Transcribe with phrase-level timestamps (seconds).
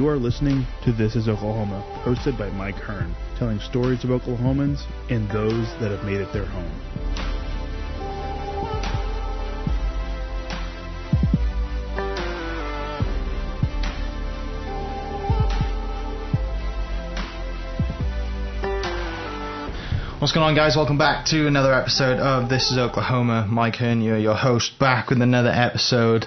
[0.00, 4.86] You are listening to This is Oklahoma, hosted by Mike Hearn, telling stories of Oklahomans
[5.10, 6.72] and those that have made it their home.
[20.18, 20.76] What's going on, guys?
[20.76, 23.46] Welcome back to another episode of This is Oklahoma.
[23.50, 26.26] Mike Hernia, your host, back with another episode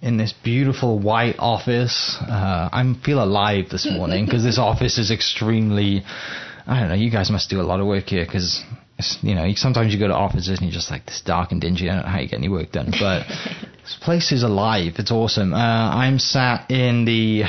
[0.00, 2.16] in this beautiful white office.
[2.20, 6.04] Uh, I feel alive this morning because this office is extremely.
[6.66, 6.94] I don't know.
[6.94, 8.62] You guys must do a lot of work here because.
[9.22, 11.88] You know, sometimes you go to offices and you're just like this dark and dingy.
[11.88, 13.28] I don't know how you get any work done, but
[13.84, 14.94] this place is alive.
[14.98, 15.54] It's awesome.
[15.54, 17.44] Uh, I'm sat in the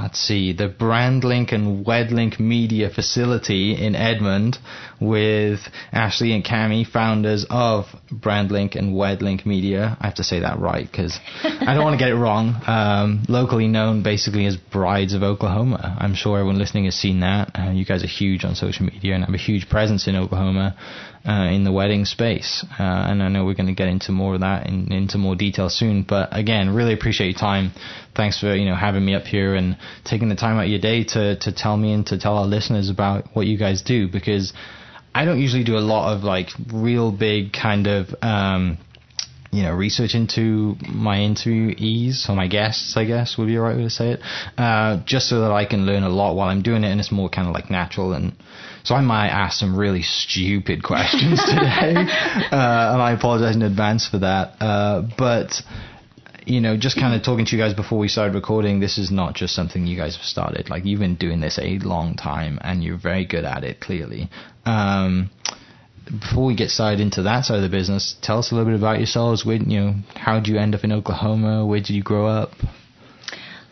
[0.00, 4.58] let's see, the Brandlink and Wedlink Media facility in Edmond
[5.00, 5.60] with
[5.92, 9.96] Ashley and Cami, founders of Brandlink and Wedlink Media.
[10.00, 12.60] I have to say that right because I don't want to get it wrong.
[12.66, 15.96] Um, locally known basically as Brides of Oklahoma.
[16.00, 17.50] I'm sure everyone listening has seen that.
[17.54, 20.76] Uh, you guys are huge on social media and have a huge presence in Oklahoma.
[21.26, 24.34] Uh, in the wedding space, uh, and I know we're going to get into more
[24.34, 26.04] of that in, into more detail soon.
[26.04, 27.72] But again, really appreciate your time.
[28.14, 30.78] Thanks for you know having me up here and taking the time out of your
[30.78, 34.06] day to to tell me and to tell our listeners about what you guys do
[34.06, 34.52] because
[35.16, 38.78] I don't usually do a lot of like real big kind of um,
[39.50, 43.74] you know, research into my interviewees or my guests, I guess would be the right
[43.76, 44.20] way to say it,
[44.58, 47.10] uh, just so that I can learn a lot while I'm doing it and it's
[47.10, 48.12] more kind of like natural.
[48.12, 48.34] And
[48.86, 54.06] so I might ask some really stupid questions today, uh, and I apologize in advance
[54.06, 54.62] for that.
[54.62, 55.60] Uh, but,
[56.46, 59.10] you know, just kind of talking to you guys before we started recording, this is
[59.10, 60.70] not just something you guys have started.
[60.70, 64.30] Like, you've been doing this a long time and you're very good at it, clearly.
[64.64, 65.30] Um,
[66.04, 68.78] before we get started into that side of the business, tell us a little bit
[68.78, 69.44] about yourselves.
[69.44, 71.66] Where, you know, how did you end up in Oklahoma?
[71.66, 72.52] Where did you grow up?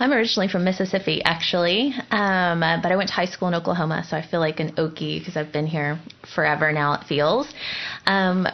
[0.04, 4.04] I'm originally from Mississippi, actually, um, uh, but I went to high school in Oklahoma,
[4.06, 5.98] so I feel like an Okie because I've been here
[6.34, 6.92] forever now.
[6.92, 7.48] It feels.
[8.04, 8.46] Um,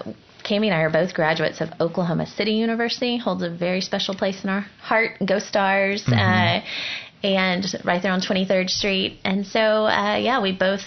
[0.45, 4.45] Cami and I are both graduates of Oklahoma City University, holds a very special place
[4.45, 5.19] in our heart.
[5.27, 6.05] Go Stars!
[6.05, 6.13] Mm-hmm.
[6.13, 9.19] Uh, and right there on 23rd Street.
[9.25, 10.85] And so, uh, yeah, we both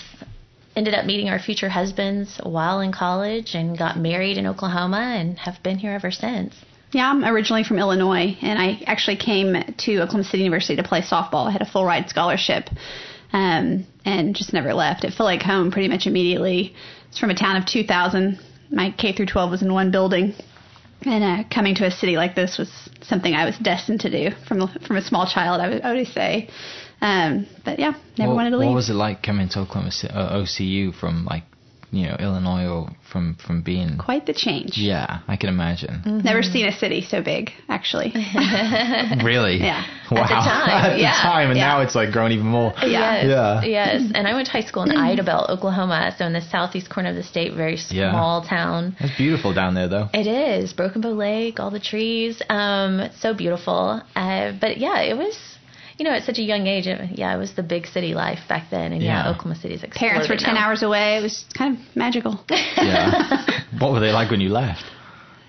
[0.77, 5.37] ended up meeting our future husbands while in college and got married in Oklahoma and
[5.39, 6.55] have been here ever since.
[6.93, 11.01] Yeah, I'm originally from Illinois, and I actually came to Oklahoma City University to play
[11.01, 11.47] softball.
[11.47, 12.69] I had a full ride scholarship,
[13.31, 15.03] um, and just never left.
[15.03, 16.75] It felt like home pretty much immediately.
[17.09, 18.39] It's from a town of 2,000.
[18.69, 20.35] My K through 12 was in one building,
[21.01, 22.69] and uh, coming to a city like this was
[23.01, 25.61] something I was destined to do from from a small child.
[25.61, 26.49] I would, I would say.
[27.01, 28.69] Um, but yeah, never what, wanted to leave.
[28.69, 31.43] What was it like coming to Oklahoma City, uh, OCU from like
[31.93, 34.71] you know Illinois or from from being quite the change.
[34.77, 36.01] Yeah, I can imagine.
[36.05, 36.19] Mm-hmm.
[36.31, 38.11] Never seen a city so big, actually.
[39.23, 39.57] really?
[39.57, 39.85] Yeah.
[40.11, 40.23] Wow.
[40.23, 41.15] At the time, At yeah.
[41.15, 41.67] the time, and Yeah.
[41.67, 42.73] now it's like grown even more.
[42.81, 43.61] Yes, Yeah.
[43.63, 44.11] yes.
[44.15, 47.15] And I went to high school in Idabel, Oklahoma, so in the southeast corner of
[47.15, 48.11] the state, very Yeah.
[48.11, 48.95] small town.
[48.99, 50.09] It's beautiful down there, though.
[50.13, 54.01] It is Broken Bow Lake, all the trees, um, it's so beautiful.
[54.15, 55.37] Uh, but yeah, it was.
[55.97, 58.39] You know, at such a young age, it, yeah, it was the big city life
[58.49, 59.29] back then, and yeah, Yeah.
[59.31, 60.67] Oklahoma City's exploded Parents were 10 now.
[60.67, 61.17] hours away.
[61.17, 62.43] It was kind of magical.
[62.49, 63.45] Yeah.
[63.79, 64.83] what were they like when you left?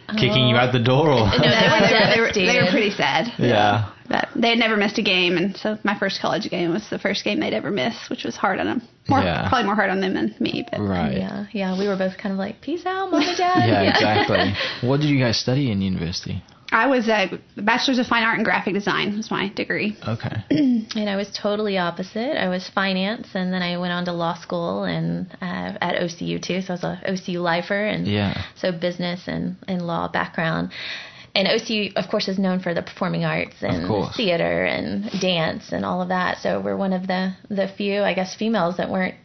[0.08, 2.62] Kicking you um, out the door, or No, they were they, were, they, were, they
[2.62, 3.32] were pretty sad.
[3.38, 3.90] yeah.
[4.06, 6.98] But they had never missed a game, and so my first college game was the
[6.98, 8.82] first game they'd ever miss, which was hard on them.
[9.08, 9.48] More, Yeah.
[9.48, 10.66] Probably more hard on them than me.
[10.70, 11.16] But Right.
[11.16, 13.66] Yeah, yeah, we were both kind of like, peace out, mom and dad.
[13.66, 14.52] Yeah, exactly.
[14.86, 16.42] What did you guys study in university?
[16.72, 19.96] I was a bachelor's of fine art and graphic design was my degree.
[20.06, 20.36] Okay.
[20.96, 22.40] And I was totally opposite.
[22.40, 26.40] I was finance, and then I went on to law school and uh, at OCU
[26.40, 26.60] too.
[26.62, 28.42] So I was a OCU lifer, and Yeah.
[28.56, 30.70] so business and, and law background.
[31.36, 35.84] And OCU, of course, is known for the performing arts and theater and dance and
[35.84, 36.38] all of that.
[36.38, 39.16] So we're one of the the few, I guess, females that weren't,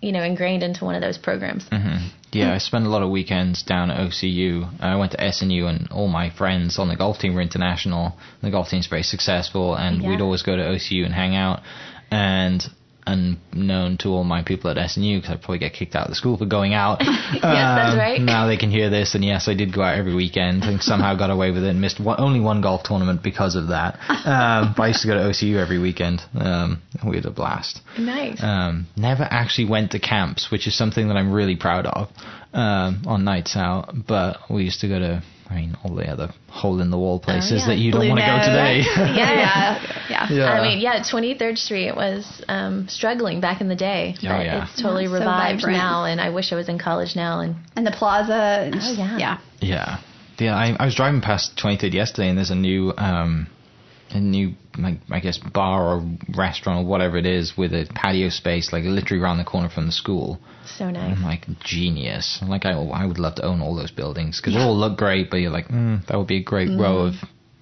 [0.00, 1.66] you know, ingrained into one of those programs.
[1.70, 1.96] hmm
[2.32, 2.54] Yeah, hmm.
[2.54, 4.68] I spent a lot of weekends down at OCU.
[4.80, 8.16] I went to SNU, and all my friends on the golf team were international.
[8.42, 10.08] The golf team's very successful, and Yeah.
[10.08, 11.62] we'd always go to OCU and hang out.
[12.10, 12.68] And
[13.08, 16.14] unknown to all my people at SNU, because I'd probably get kicked out of the
[16.14, 16.98] school for going out.
[17.02, 18.20] yes, that's right.
[18.20, 21.16] Now they can hear this, and yes, I did go out every weekend, and somehow
[21.16, 23.98] got away with it, and missed one, only one golf tournament because of that.
[24.28, 26.20] Um, but I used to go to OCU every weekend.
[26.38, 27.80] Um, we had a blast.
[27.98, 28.38] Nice.
[28.42, 32.10] Um, never actually went to camps, which is something that I'm really proud of
[32.52, 33.94] um, on nights out.
[34.06, 37.18] But we used to go to, I mean, all the other hole in the wall
[37.20, 37.66] places Oh, yeah.
[37.68, 38.46] that you don't want to go Nose.
[38.46, 38.78] today.
[39.16, 39.94] yeah.
[40.08, 40.26] Yeah.
[40.30, 40.44] Yeah.
[40.52, 44.14] I mean, yeah, 23rd Street was um, struggling back in the day.
[44.16, 44.64] Oh, but yeah.
[44.70, 45.76] It's totally Yeah, revived vibrant.
[45.76, 47.40] now, and I wish I was in college now.
[47.40, 48.32] And And the plaza.
[48.32, 49.18] And Oh, yeah.
[49.18, 49.38] Yeah.
[49.60, 49.98] yeah,
[50.38, 50.54] yeah.
[50.56, 53.48] I, I was driving past 23rd yesterday, and there's a new um,
[54.14, 56.02] a new, like, I guess, bar or
[56.36, 59.86] restaurant or whatever it is with a patio space, like literally around the corner from
[59.86, 60.38] the school.
[60.76, 61.16] So nice.
[61.16, 62.40] I'm like genius.
[62.46, 65.30] Like I, I would love to own all those buildings because they all look great,
[65.30, 67.14] but you're like, mm, that would be a great row of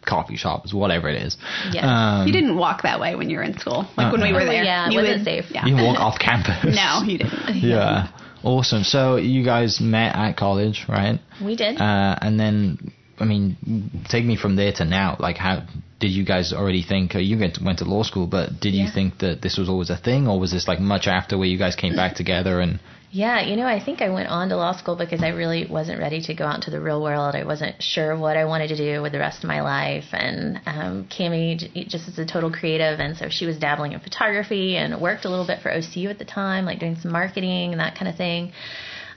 [0.04, 1.37] coffee shops, whatever it is.
[1.72, 2.20] Yeah.
[2.20, 3.88] Um, You didn't walk that way when you were in school.
[3.96, 4.62] Like when we were Oh, there.
[4.64, 5.46] yeah, it you wasn't safe.
[5.50, 5.66] Yeah.
[5.66, 6.64] you can walk off campus.
[6.75, 7.56] No, you didn't.
[7.62, 8.08] Yeah.
[8.44, 8.84] Awesome.
[8.84, 11.19] So you guys met at college, right?
[11.44, 11.81] we did.
[11.81, 15.16] Uh, and then, I mean, take me from there to now.
[15.18, 15.66] Like, how
[16.00, 17.14] did you guys already think?
[17.14, 19.68] Uh, you went to, went to law school, but did you think that this was
[19.68, 22.60] always a thing, or was this like much after where you guys came back together?
[22.60, 22.78] And
[23.10, 25.98] Yeah, you know, I think I went on to law school because I really wasn't
[25.98, 27.34] ready to go out into the real world.
[27.34, 30.04] I wasn't sure what I wanted to do with the rest of my life.
[30.12, 34.76] And um, Cami just is a total creative, and so she was dabbling in photography
[34.76, 37.80] and worked a little bit for OCU at the time, like doing some marketing and
[37.80, 38.52] that kind of thing.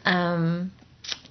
[0.06, 0.72] Um,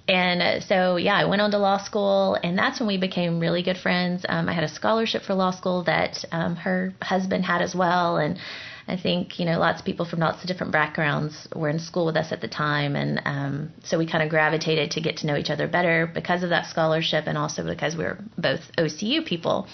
[0.09, 3.39] and uh, so, yeah, I went on to law school, and that's when we became
[3.39, 4.25] really good friends.
[4.27, 8.17] Um, I had a scholarship for law school that um, her husband had as well,
[8.17, 8.39] and
[8.87, 12.07] I think you know lots of people from lots of different backgrounds were in school
[12.07, 15.27] with us at the time, and um, so we kind of gravitated to get to
[15.27, 19.23] know each other better because of that scholarship, and also because we were both OCU
[19.23, 19.67] people.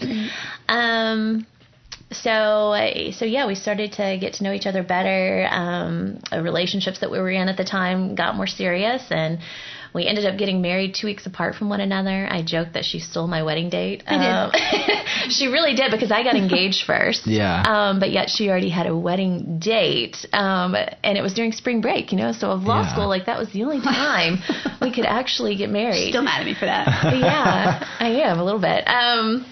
[0.67, 1.47] Um,
[2.11, 2.75] so
[3.17, 5.47] so yeah, we started to get to know each other better.
[5.49, 9.39] Um, relationships that we were in at the time got more serious, and
[9.95, 12.27] we ended up getting married two weeks apart from one another.
[12.29, 14.03] I joked that she stole my wedding date.
[14.05, 15.31] I did.
[15.31, 17.25] she really did because I got engaged first.
[17.25, 17.63] Yeah.
[17.65, 21.79] Um, but yet she already had a wedding date, um, and it was during spring
[21.81, 22.11] break.
[22.11, 22.91] You know, so of law Yeah.
[22.93, 24.39] school, like that was the only time
[24.81, 26.85] we could actually get married Still mad at me for that.
[27.17, 28.85] yeah, I am a little bit.
[28.87, 29.45] Um,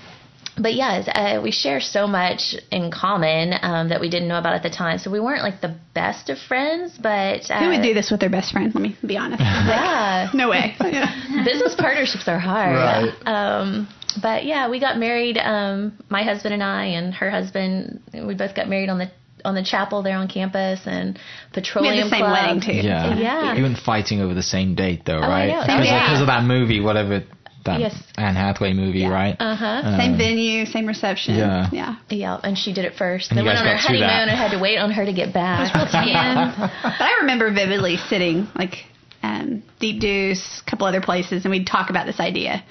[0.58, 4.54] but yes, uh, we share so much in common um, that we didn't know about
[4.54, 5.00] at the time.
[5.00, 8.20] So we weren't like the best of friends, but uh, Who would do this with
[8.20, 8.74] their best friend?
[8.74, 9.42] Let me be honest.
[9.44, 10.76] Yeah, No way.
[10.82, 11.44] Yeah.
[11.44, 12.76] business partnerships are hard.
[12.76, 13.14] Right.
[13.26, 13.88] Um,
[14.22, 15.38] but yeah, we got married.
[15.40, 19.10] Um, my husband and I, and her husband, we both got married on the
[19.46, 21.20] on the chapel there on campus and We
[21.54, 22.32] petroleum had the same club.
[22.32, 22.88] wedding too.
[22.88, 23.54] yeah, Yeah.
[23.56, 25.48] you weren't fighting over the same date though, right?
[25.48, 25.62] know.
[25.62, 27.24] Because Same of, of that movie, whatever
[27.66, 27.96] that Yes.
[28.18, 29.36] Anne Hathaway movie, right?
[29.40, 29.66] Uh huh.
[29.66, 31.36] Uh, Same venue, same reception.
[31.36, 31.70] Yeah.
[31.72, 31.96] Yeah.
[32.10, 33.32] Yeah, and she did it first.
[33.32, 34.28] And Then went on her honeymoon that.
[34.28, 35.74] and had to wait on her to get back.
[35.76, 38.86] And, but I remember vividly sitting like
[39.22, 42.64] um, Deep Deuce, a couple other places, and we'd talk about this idea.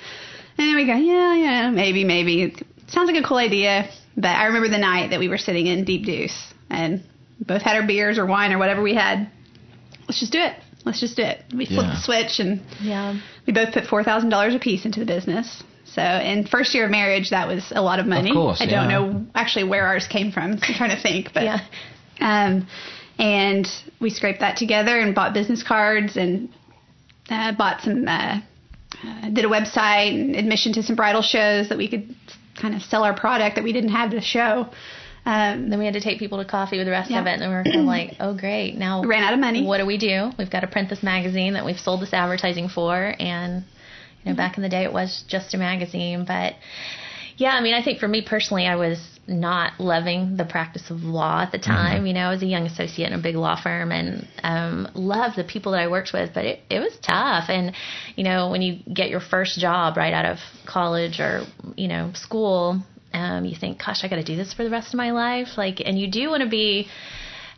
[0.58, 2.54] And then we go, yeah, yeah, maybe, maybe.
[2.88, 3.88] Sounds like a cool idea.
[4.16, 7.02] But I remember the night that we were sitting in Deep Deuce and
[7.40, 9.30] both had our beers or wine or whatever we had.
[10.06, 10.52] Let's just do it.
[10.84, 11.42] Let's just do it.
[11.54, 11.94] We flipped Yeah.
[11.94, 13.18] the switch and yeah.
[13.46, 15.62] we both put four thousand dollars a piece into the business.
[15.84, 18.32] So in first year of marriage, that was a lot of money.
[18.32, 18.98] course, I don't yeah.
[18.98, 20.52] know actually where ours came from.
[20.52, 21.60] I'm trying to think, but Yeah.
[22.20, 22.66] um,
[23.18, 23.66] and
[24.00, 26.48] we scraped that together and bought business cards and
[27.30, 28.40] uh, bought some, uh,
[29.04, 32.14] uh, did a website and admission to some bridal shows that we could
[32.60, 34.68] kind of sell our product that we didn't have to show.
[35.24, 37.20] Um, Then we had to take people to coffee with the rest Yeah.
[37.20, 38.76] of it, and we were kind of like, "Oh, great!
[38.76, 39.62] Now Ran out of money.
[39.64, 40.32] What do we do?
[40.38, 43.62] We've got to print this magazine that we've sold this advertising for, and
[44.24, 46.24] you know, back in the day, it was just a magazine.
[46.26, 46.54] But
[47.36, 48.98] yeah, I mean, I think for me personally, I was
[49.28, 52.06] not loving the practice of law at the time.
[52.06, 55.36] You know, I was a young associate in a big law firm, and um, loved
[55.36, 57.44] the people that I worked with, but it, it was tough.
[57.48, 57.72] And
[58.16, 61.44] you know, when you get your first job right out of college or
[61.76, 62.82] you know school,
[63.14, 65.56] um, you think, "Gosh, I got to do this for the rest of my life."
[65.56, 66.88] Like, and you do want to be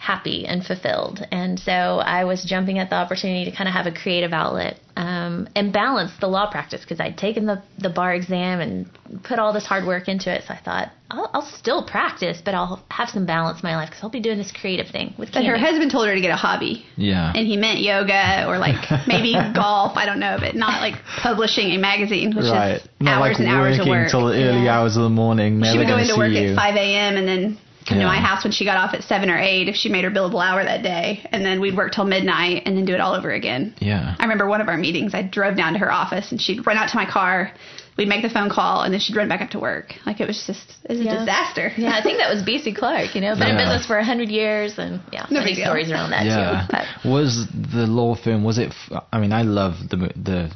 [0.05, 1.27] happy and fulfilled.
[1.33, 4.79] And so I was jumping at the opportunity to kind of have a creative outlet
[4.97, 8.87] um, and balance the law practice because I'd taken the, the bar exam and
[9.25, 10.45] put all this hard work into it.
[10.47, 13.89] So I thought, I'll, I'll still practice, but I'll have some balance in my life
[13.89, 16.31] because I'll be doing this creative thing with but her husband told her to get
[16.31, 16.85] a hobby.
[16.97, 17.33] Yeah.
[17.35, 18.77] And he meant yoga or like
[19.09, 19.97] maybe golf.
[19.97, 22.77] I don't know, but not like publishing a magazine, which right.
[22.83, 24.11] is Not hours like and hours of working work.
[24.11, 24.79] till the early Yeah.
[24.81, 25.61] hours of the morning.
[25.61, 26.51] Never she would go gonna into work you.
[26.53, 27.17] at 5 a.m.
[27.17, 28.05] and then come Yeah.
[28.05, 30.11] to my house when she got off at 7 or 8 if she made her
[30.11, 31.21] billable hour that day.
[31.33, 33.75] And then we'd work till midnight and then do it all over again.
[33.79, 34.15] Yeah.
[34.19, 36.77] I remember one of our meetings, I drove down to her office and she'd run
[36.77, 37.53] out to my car.
[37.97, 39.95] We'd make the phone call and then she'd run back up to work.
[40.05, 41.71] Like it was just, it was a disaster.
[41.77, 44.31] yeah, I think that was BC Clark, you know, been in business for a hundred
[44.31, 46.67] years, and yeah, No many big stories around that Yeah.
[46.67, 46.73] too.
[47.05, 48.43] But Was the law firm?
[48.43, 48.73] Was it?
[49.13, 50.51] I mean, I love the the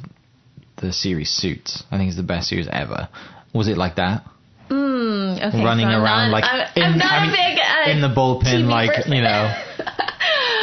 [0.77, 1.83] the series Suits.
[1.91, 3.07] I think it's the best series ever.
[3.53, 4.23] Was it like that?
[4.69, 7.59] Mm, okay, Running so around not, like I'm, in, I'm not I mean, a big
[7.59, 9.13] uh, in the bullpen, TV like person.
[9.13, 9.55] you know.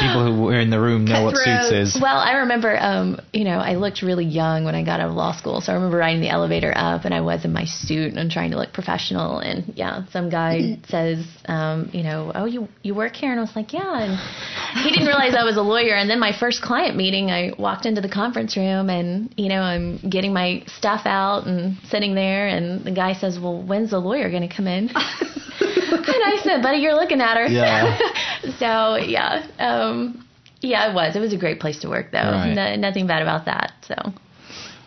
[0.00, 1.98] people who were in the room know what suits is.
[2.00, 5.14] Well, I remember, um, you know, I looked really young when I got out of
[5.14, 5.60] law school.
[5.60, 8.50] So I remember riding the elevator up and I was in my suit and trying
[8.50, 9.38] to look professional.
[9.38, 13.30] And yeah, some guy says, um, you know, oh, you, you work here?
[13.30, 14.02] And I was like, yeah.
[14.02, 15.94] And he didn't realize I was a lawyer.
[15.94, 19.60] And then my first client meeting, I walked into the conference room and, you know,
[19.60, 22.48] I'm getting my stuff out and sitting there.
[22.48, 24.90] And the guy says, well, when's the lawyer going to come in?
[25.60, 27.46] and I said, buddy, you're looking at her.
[27.46, 27.98] Yeah.
[28.58, 30.26] so yeah, um,
[30.60, 31.16] yeah, it was.
[31.16, 32.18] It was a great place to work, though.
[32.18, 32.54] Right.
[32.54, 33.72] No, nothing bad about that.
[33.86, 33.94] So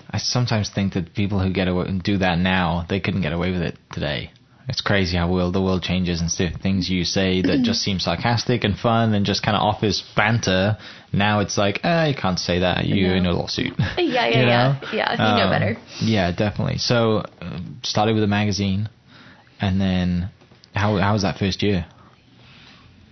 [0.09, 3.33] I sometimes think that people who get away and do that now, they couldn't get
[3.33, 4.31] away with it today.
[4.67, 6.53] It's crazy how world the world changes and stuff.
[6.61, 10.77] Things you say that just seem sarcastic and fun and just kind of office banter.
[11.11, 12.85] Now it's like, eh, you can't say that.
[12.85, 13.15] You're No.
[13.15, 13.73] in a lawsuit.
[13.79, 14.87] yeah, yeah, You yeah, know?
[14.93, 15.11] yeah.
[15.13, 15.77] You know Um, better.
[16.01, 16.77] Yeah, definitely.
[16.77, 18.89] So, uh, started with a magazine,
[19.59, 20.29] and then
[20.75, 21.87] how how was that first year?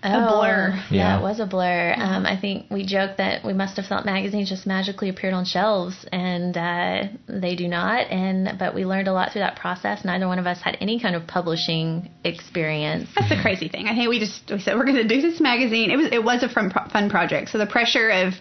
[0.03, 0.69] Oh, blur.
[0.91, 1.19] Yeah, Yeah.
[1.19, 1.93] it was a blur.
[1.97, 5.43] Um, I think we joked that we must have thought magazines just magically appeared on
[5.43, 8.09] shelves, and uh, they do not.
[8.11, 10.05] And but we learned a lot through that process.
[10.05, 13.09] Neither one of us had any kind of publishing experience.
[13.15, 13.87] That's the crazy thing.
[13.87, 15.89] I think we just we said we're going to do this magazine.
[15.91, 17.49] It was it was a fun fun project.
[17.49, 18.33] So the pressure of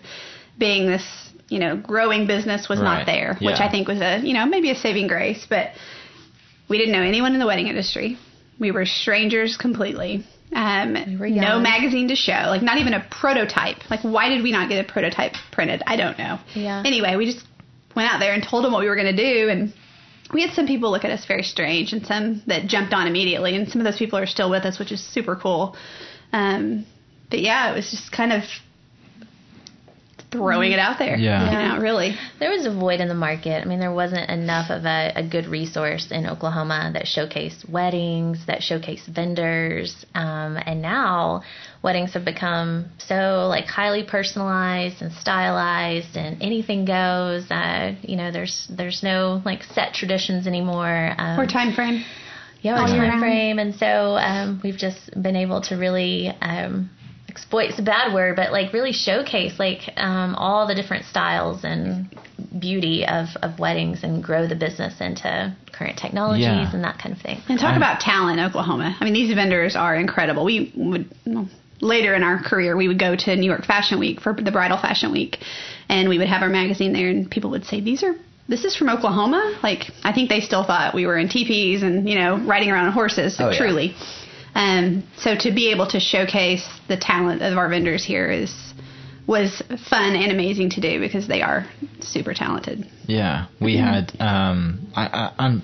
[0.59, 1.05] being this
[1.49, 2.99] you know growing business was Right.
[2.99, 5.47] not there, which I think was a you know maybe a saving grace.
[5.49, 5.71] But
[6.69, 8.19] we didn't know anyone in the wedding industry.
[8.61, 10.25] We were strangers completely.
[10.55, 13.91] Um, were no magazine to show, like not even a prototype.
[13.91, 15.83] Like why did we not get a prototype printed?
[15.87, 16.39] I don't know.
[16.55, 16.83] Yeah.
[16.85, 17.45] Anyway, we just
[17.95, 19.75] went out there and told them what we were going to do, and
[20.33, 23.55] we had some people look at us very strange and some that jumped on immediately
[23.55, 25.77] and some of those people are still with us which is super cool
[26.33, 26.85] um,
[27.31, 28.43] but yeah it was just kind of
[30.31, 31.51] throwing it out there Yeah.
[31.51, 33.63] you know really There was a void in the market.
[33.63, 38.45] I mean, there wasn't enough of a, a good resource in Oklahoma that showcased weddings,
[38.47, 40.05] that showcased vendors.
[40.15, 41.43] Um, and now
[41.83, 47.51] weddings have become so like highly personalized and stylized, and anything goes.
[47.51, 51.15] Uh, you know, there's there's no like set traditions anymore.
[51.17, 52.05] Um, or time frame
[52.63, 53.21] yeah, all our time round.
[53.21, 56.91] frame, and so um, we've just been able to really um,
[57.37, 57.69] exploit.
[57.71, 62.09] It's a bad word, but like really showcase like um, all the different styles and
[62.59, 66.73] beauty of, of weddings, and grow the business into current technologies Yeah.
[66.75, 67.39] and that kind of thing.
[67.49, 71.47] and talk I- about talent oklahoma i mean these vendors are incredible we would well,
[71.83, 74.79] later in our career we would go to new york fashion week for the bridal
[74.79, 75.37] fashion week
[75.91, 78.15] and we would have our magazine there and people would say these are
[78.49, 82.09] this is from oklahoma like i think they still thought we were in teepees and
[82.09, 83.59] you know riding around on horses Oh, yeah.
[84.57, 88.73] Um, so to be able to showcase the talent of our vendors here is
[89.29, 89.61] was
[89.91, 91.67] fun and amazing to do because they are
[92.01, 94.13] super talented Yeah, we had.
[94.21, 95.63] Um, I, I, I'm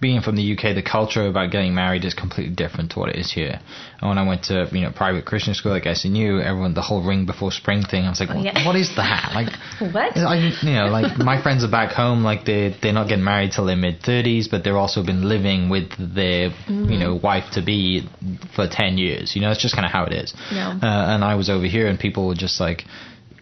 [0.00, 0.74] being from the UK.
[0.74, 3.60] The culture about getting married is completely different to what it is here.
[4.00, 7.02] And when I went to you know private Christian school like SNU, everyone the whole
[7.02, 8.04] ring before spring thing.
[8.04, 8.66] I was like, what, yeah.
[8.66, 9.32] what is that?
[9.34, 9.48] Like,
[9.92, 10.16] What?
[10.16, 13.52] I, you know, like my friends are back home, like they they're not getting married
[13.52, 17.64] till their mid thirties, but they've also been living with their you know wife to
[17.64, 18.08] be
[18.54, 19.34] for ten years.
[19.34, 20.34] You know, it's just kind of how it is.
[20.82, 22.84] Uh, and I was over here, and people were just like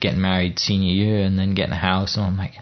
[0.00, 2.52] getting married senior year and then getting a house, and I'm like.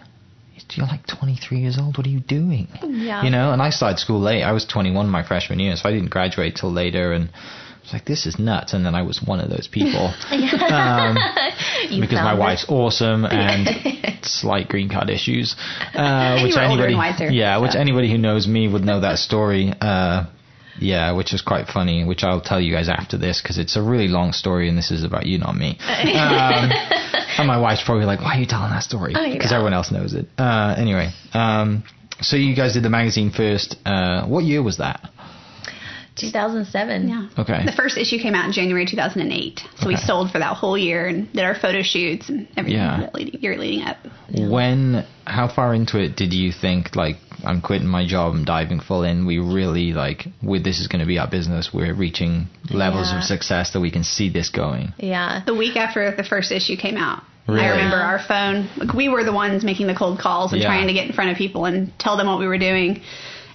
[0.73, 1.97] You're like 23 years old.
[1.97, 2.67] What are you doing?
[2.81, 3.23] Yeah.
[3.23, 4.43] You know, and I started school late.
[4.43, 7.13] I was 21 my freshman year, so I didn't graduate till later.
[7.13, 8.73] And I was like, this is nuts.
[8.73, 11.15] And then I was one of those people um,
[11.89, 12.71] because my found wife's it.
[12.71, 15.55] awesome and slight green card issues,
[15.93, 19.71] uh, which anybody, wiser, yeah, which anybody who knows me would know that story.
[19.79, 20.25] Uh,
[20.79, 23.81] yeah, which is quite funny, which I'll tell you guys after this because it's a
[23.81, 25.77] really long story and this is about you, not me.
[26.15, 26.71] Um,
[27.37, 29.13] and my wife's probably like, why are you telling that story?
[29.13, 29.57] Because know.
[29.57, 30.25] everyone else knows it.
[30.37, 31.83] Uh, anyway, um,
[32.21, 33.75] so you guys did the magazine first.
[33.85, 35.09] Uh, what year was that?
[36.15, 37.09] 2007.
[37.09, 37.65] yeah Okay.
[37.65, 41.07] the first issue came out in january 2008 so we sold for that whole year
[41.07, 43.01] and did our photo shoots and everything Yeah.
[43.01, 43.97] that leading, year leading up
[44.33, 48.79] When, how far into it did you think, like, I'm quitting my job, I'm diving
[48.79, 49.25] full in?
[49.25, 51.71] We really, like, with this is going to be our business.
[51.73, 53.19] We're reaching levels Yeah.
[53.19, 54.93] of success that we can see this going.
[54.97, 55.41] Yeah.
[55.45, 57.23] the week after the first issue came out.
[57.47, 57.61] Really?
[57.61, 58.67] I remember our phone.
[58.77, 60.67] Like we were the ones making the cold calls and Yeah.
[60.67, 63.01] trying to get in front of people and tell them what we were doing.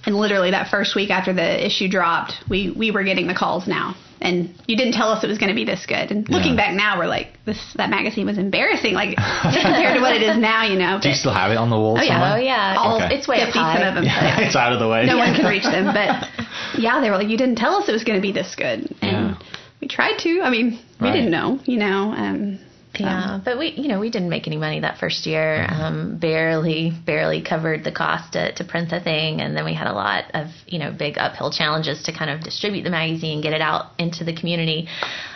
[0.05, 3.67] And literally that first week after the issue dropped, we we were getting the calls
[3.67, 3.95] now.
[4.19, 6.11] And you didn't tell us it was going to be this good.
[6.11, 6.57] And looking Yeah.
[6.67, 10.37] back now, we're like, this that magazine was embarrassing, like compared to what it is
[10.51, 10.63] now.
[10.63, 10.99] You know.
[11.01, 12.13] Do you still have it on the wall Oh, yeah.
[12.13, 12.33] somewhere?
[12.33, 12.75] Oh yeah.
[12.77, 13.15] all Okay.
[13.15, 13.87] It's way up 50 some high.
[13.87, 14.03] of them.
[14.03, 15.05] Yeah, it's out of the way.
[15.05, 15.85] no one can reach them.
[15.93, 16.29] But
[16.79, 18.93] yeah, they were like, you didn't tell us it was going to be this good,
[19.01, 19.37] and Yeah.
[19.81, 20.41] we tried to.
[20.43, 21.13] I mean, we Right.
[21.13, 22.13] didn't know, you know.
[22.13, 22.59] Um,
[23.01, 25.65] Yeah, but we, you know, we didn't make any money that first year.
[25.69, 29.87] Um, barely, barely covered the cost to, to print the thing, and then we had
[29.87, 33.53] a lot of, you know, big uphill challenges to kind of distribute the magazine, get
[33.53, 34.87] it out into the community.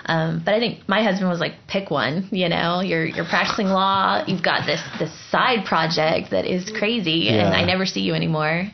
[0.06, 2.30] Um, but I think my husband was like, pick one.
[2.32, 7.30] You know, you're you're practicing law, you've got this this side project that is crazy,
[7.30, 8.70] and I never see you anymore.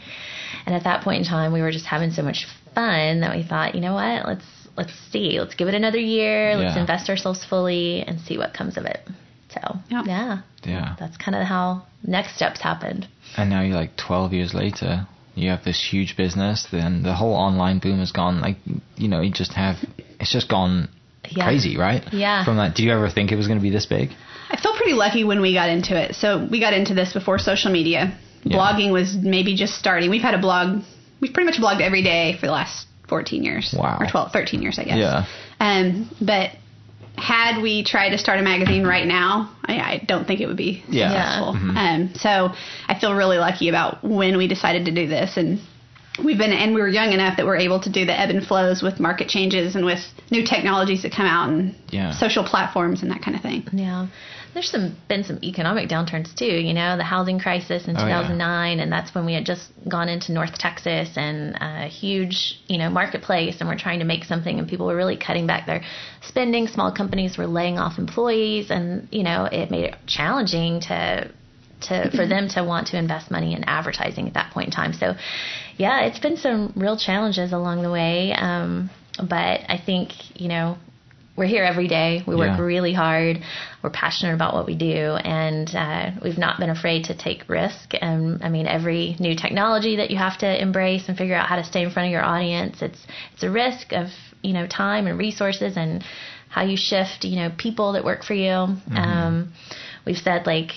[0.65, 2.45] And at that point in time, we were just having so much
[2.75, 4.45] fun that we thought, you know what, let's
[4.77, 8.77] let's see, let's give it another year, let's invest ourselves fully, and see what comes
[8.77, 9.01] of it.
[9.49, 10.03] So Yeah.
[10.05, 10.95] yeah, Yeah.
[10.97, 13.07] that's kind of how next steps happened.
[13.37, 16.67] And now you're like 12 years later, you have this huge business.
[16.71, 18.41] Then the whole online boom has gone.
[18.41, 18.57] Like,
[18.97, 19.77] you know, you just have,
[20.19, 20.87] it's just gone
[21.29, 21.43] Yeah.
[21.45, 22.03] crazy, right?
[22.13, 22.43] Yeah.
[22.45, 24.11] From that, did you ever think it was going to be this big?
[24.49, 26.15] I felt pretty lucky when we got into it.
[26.15, 28.11] So we got into this before social media.
[28.43, 28.57] Yeah.
[28.57, 30.09] Blogging was maybe just starting.
[30.09, 30.81] We've had a blog.
[31.21, 33.75] We've pretty much blogged every day for the last 14 years.
[33.77, 33.97] Wow.
[33.99, 34.97] Or 12, 13 years, I guess.
[34.97, 35.25] Yeah.
[35.59, 36.51] Um, but
[37.17, 40.57] had we tried to start a magazine right now, I, I don't think it would
[40.57, 41.11] be Yeah.
[41.11, 41.23] Yeah.
[41.51, 41.77] successful.
[41.77, 42.31] Um, so
[42.87, 45.59] I feel really lucky about when we decided to do this, and
[46.23, 48.45] we've been and we were young enough that we're able to do the ebb and
[48.45, 49.99] flows with market changes and with
[50.31, 52.11] new technologies that come out and Yeah.
[52.13, 53.67] social platforms and that kind of thing.
[53.73, 54.07] Yeah.
[54.53, 58.21] There's some been some economic downturns too, you know, the housing crisis in Oh, yeah.
[58.21, 62.77] 2009 and that's when we had just gone into North Texas and a huge, you
[62.77, 65.81] know, marketplace and we're trying to make something and people were really cutting back their
[66.21, 71.31] spending, small companies were laying off employees and, you know, it made it challenging to
[71.81, 74.93] to for them to want to invest money in advertising at that point in time.
[74.93, 75.15] So,
[75.77, 78.33] yeah, it's been some real challenges along the way.
[78.33, 80.77] Um, but I think you know
[81.41, 82.21] we're here every day.
[82.27, 82.61] We work Yeah.
[82.61, 83.41] really hard.
[83.81, 87.95] We're passionate about what we do, and uh, we've not been afraid to take risk.
[87.99, 91.55] And I mean, every new technology that you have to embrace and figure out how
[91.55, 93.01] to stay in front of your audience, it's
[93.33, 94.09] it's a risk of
[94.43, 96.03] you know time and resources and
[96.47, 98.57] how you shift you know people that work for you.
[98.95, 99.53] Um,
[100.05, 100.71] we've said like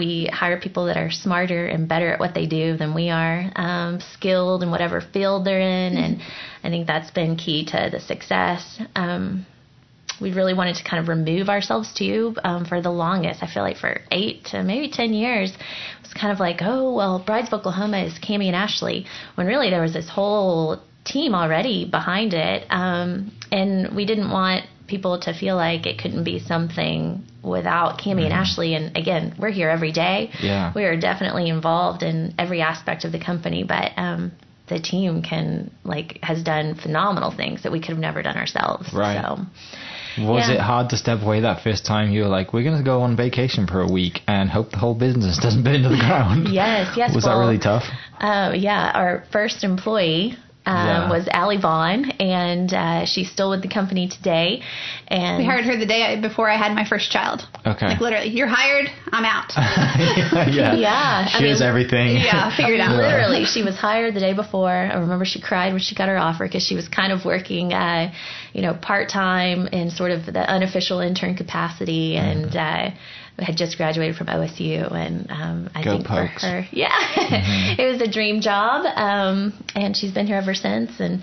[0.00, 3.52] we hire people that are smarter and better at what they do than we are,
[3.54, 6.20] um, skilled in whatever field they're in, and
[6.64, 8.82] I think that's been key to the success.
[8.96, 9.46] Um,
[10.20, 13.42] we really wanted to kind of remove ourselves too um, for the longest.
[13.42, 16.94] I feel like for eight to maybe ten years, it was kind of like, oh
[16.94, 21.34] well, Brides of Oklahoma is Cami and Ashley, when really there was this whole team
[21.34, 26.38] already behind it, um, and we didn't want people to feel like it couldn't be
[26.38, 28.74] something without Cami and Ashley.
[28.74, 30.30] And again, we're here every day.
[30.40, 30.72] Yeah.
[30.74, 33.92] we are definitely involved in every aspect of the company, but.
[33.96, 34.32] Um,
[34.68, 38.92] the team can like has done phenomenal things that we could have never done ourselves.
[38.92, 39.20] Right.
[39.22, 39.46] So
[40.20, 40.54] Was Yeah.
[40.54, 42.10] it hard to step away that first time?
[42.10, 44.78] You were like, we're going to go on vacation for a week and hope the
[44.78, 46.48] whole business doesn't burn to the ground.
[46.48, 47.14] Yes, yes.
[47.14, 47.84] Was well, that really tough?
[48.20, 50.36] Uh, yeah, our first employee
[50.68, 51.10] um, Yeah.
[51.10, 54.62] was Allie Vaughn, and uh, she's still with the company today.
[55.08, 57.38] And We hired her the day before I had my first child.
[57.66, 57.86] Okay.
[57.88, 59.48] Like literally, you're hired, I'm out.
[59.56, 60.74] yeah.
[60.74, 62.08] Yeah, I Here's mean- everything.
[62.16, 62.94] yeah, figure it out.
[62.96, 64.70] Literally, she was hired the day before.
[64.94, 67.72] I remember she cried when she got her offer because she was kind of working,
[67.72, 68.12] uh,
[68.52, 72.90] you know, part time in sort of the unofficial intern capacity, and uh,
[73.38, 74.92] had just graduated from OSU.
[74.92, 76.42] And um, I Go think Pokes.
[76.42, 76.90] for her, yeah,
[77.78, 81.00] it was a dream job, um, and she's been here ever since.
[81.00, 81.22] And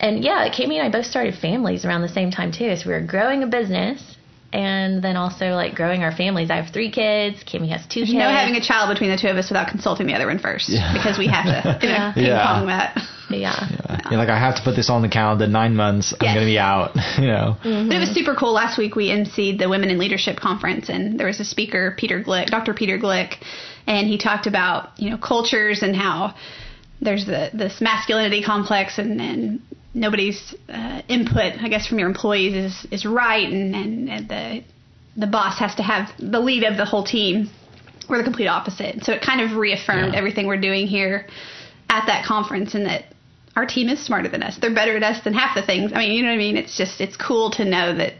[0.00, 2.74] and yeah, Cami and I both started families around the same time too.
[2.76, 4.16] So we were growing a business.
[4.52, 6.48] And then also like growing our families.
[6.48, 7.42] I have three kids.
[7.42, 8.18] Kimmy has two There's kids.
[8.22, 10.68] no having a child between the two of us without consulting the other one first.
[10.68, 10.92] Yeah.
[10.94, 12.14] Because we have to, you know, Yeah.
[12.14, 12.94] ping pong that.
[13.40, 14.00] Yeah.
[14.10, 15.46] You're like, I have to put this on the calendar.
[15.46, 16.14] Nine months.
[16.20, 16.94] I'm going to be out.
[17.18, 17.56] you know.
[17.62, 18.52] But it was super cool.
[18.52, 22.22] Last week we emceed the Women in Leadership Conference, and there was a speaker, Peter
[22.22, 22.74] Glick, Dr.
[22.74, 23.36] Peter Glick,
[23.86, 26.34] and he talked about you know cultures and how
[27.00, 29.60] there's the this masculinity complex and and
[29.94, 34.64] nobody's uh, input, I guess, from your employees is is right, and, and and the
[35.16, 37.50] the boss has to have the lead of the whole team.
[38.08, 39.04] We're the complete opposite.
[39.04, 40.18] So it kind of reaffirmed Yeah.
[40.18, 41.26] everything we're doing here
[41.88, 43.04] at that conference, and that
[43.56, 44.58] our team is smarter than us.
[44.58, 45.92] They're better at us than half the things.
[45.94, 46.56] I mean, you know what I mean?
[46.56, 48.14] It's just it's cool to know that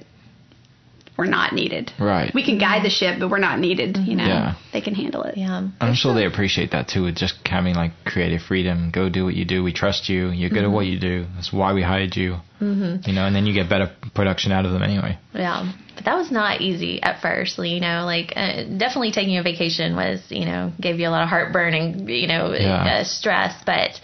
[1.17, 1.93] we're not needed.
[2.01, 2.35] Right.
[2.35, 3.97] We can guide the ship, but we're not needed.
[3.97, 4.55] You know, Yeah.
[4.73, 5.37] they can handle it.
[5.37, 5.69] Yeah.
[5.81, 8.91] I'm sure they appreciate that too, with just having like creative freedom.
[8.93, 9.63] Go do what you do.
[9.63, 10.31] We trust you.
[10.31, 11.27] You're good at what you do.
[11.37, 12.39] That's why we hired you.
[12.61, 13.09] Mm-hmm.
[13.09, 15.17] You know, and then you get better production out of them anyway.
[15.35, 17.59] Yeah, but that was not easy at first.
[17.59, 21.23] You know, like uh, definitely taking a vacation was, you know, gave you a lot
[21.23, 23.01] of heartburn and you know Yeah.
[23.01, 23.55] uh, stress.
[23.65, 24.01] But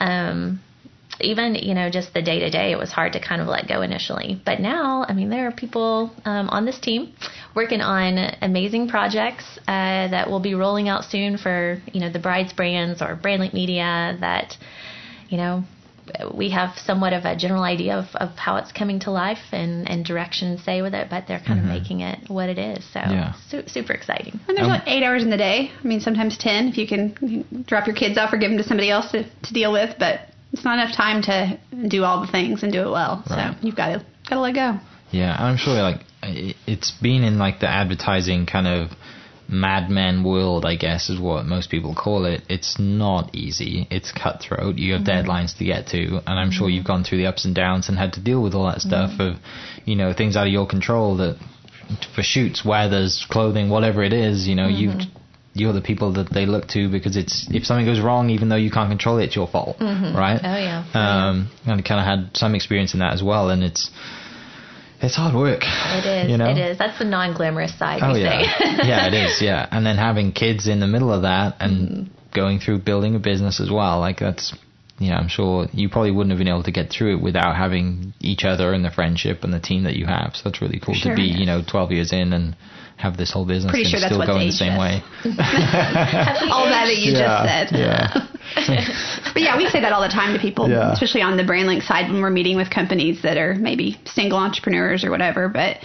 [0.00, 0.60] um,
[1.22, 3.68] even you know just the day to day, it was hard to kind of let
[3.68, 4.40] go initially.
[4.44, 7.14] But now, I mean, there are people um, on this team
[7.54, 12.18] working on amazing projects uh, that will be rolling out soon for you know the
[12.18, 14.56] Brides brands or Brandlink Media that
[15.28, 15.64] you know
[16.34, 19.88] we have somewhat of a general idea of, of how it's coming to life and,
[19.88, 22.84] and direction and say with it, but they're kind of making it what it is.
[22.92, 23.34] So Yeah.
[23.48, 24.40] su- super exciting.
[24.48, 25.70] And there's Um, what, eight hours in the day.
[25.82, 28.50] I mean, sometimes ten if you can, you can drop your kids off or give
[28.50, 29.94] them to somebody else to, to deal with.
[29.98, 33.22] But it's not enough time to do all the things and do it well.
[33.28, 33.54] Right.
[33.54, 34.78] So you've got to got to let go.
[35.10, 38.90] Yeah, I'm sure like it's been in like the advertising kind of
[39.48, 42.42] madman world, I guess is what most people call it.
[42.48, 43.86] It's not easy.
[43.90, 44.78] It's cutthroat.
[44.78, 45.28] You have mm-hmm.
[45.28, 46.76] deadlines to get to, and I'm sure mm-hmm.
[46.76, 49.10] you've gone through the ups and downs and had to deal with all that stuff
[49.10, 49.22] mm-hmm.
[49.22, 49.36] of,
[49.84, 51.38] you know, things out of your control that
[52.14, 54.92] for shoots, weathers, clothing, whatever it is, you know, you
[55.54, 58.56] you're the people that they look to because it's if something goes wrong, even though
[58.56, 60.40] you can't control it, it's your fault, right?
[60.42, 60.84] Oh, yeah.
[60.94, 63.90] Um, and I kind of had some experience in that as well, and it's
[65.02, 65.62] it's hard work.
[65.62, 66.30] It is.
[66.30, 66.50] You know?
[66.50, 66.78] It is.
[66.78, 68.00] That's the non-glamorous side.
[68.02, 68.64] Oh yeah, say.
[68.88, 69.42] yeah, it is.
[69.42, 73.18] Yeah, and then having kids in the middle of that and going through building a
[73.18, 74.54] business as well, like that's.
[75.02, 77.56] You know, I'm sure you probably wouldn't have been able to get through it without
[77.56, 80.36] having each other and the friendship and the team that you have.
[80.36, 81.10] So that's really cool Sure.
[81.12, 82.54] to be, you know, 12 years in and
[82.98, 84.78] have this whole business Pretty and sure still going the same us.
[84.78, 85.02] way.
[86.54, 87.78] all that that you Yeah, just said.
[87.78, 88.28] yeah.
[89.32, 90.92] But yeah, we say that all the time to people, Yeah.
[90.92, 95.04] especially on the BrandLink side when we're meeting with companies that are maybe single entrepreneurs
[95.04, 95.48] or whatever.
[95.48, 95.78] But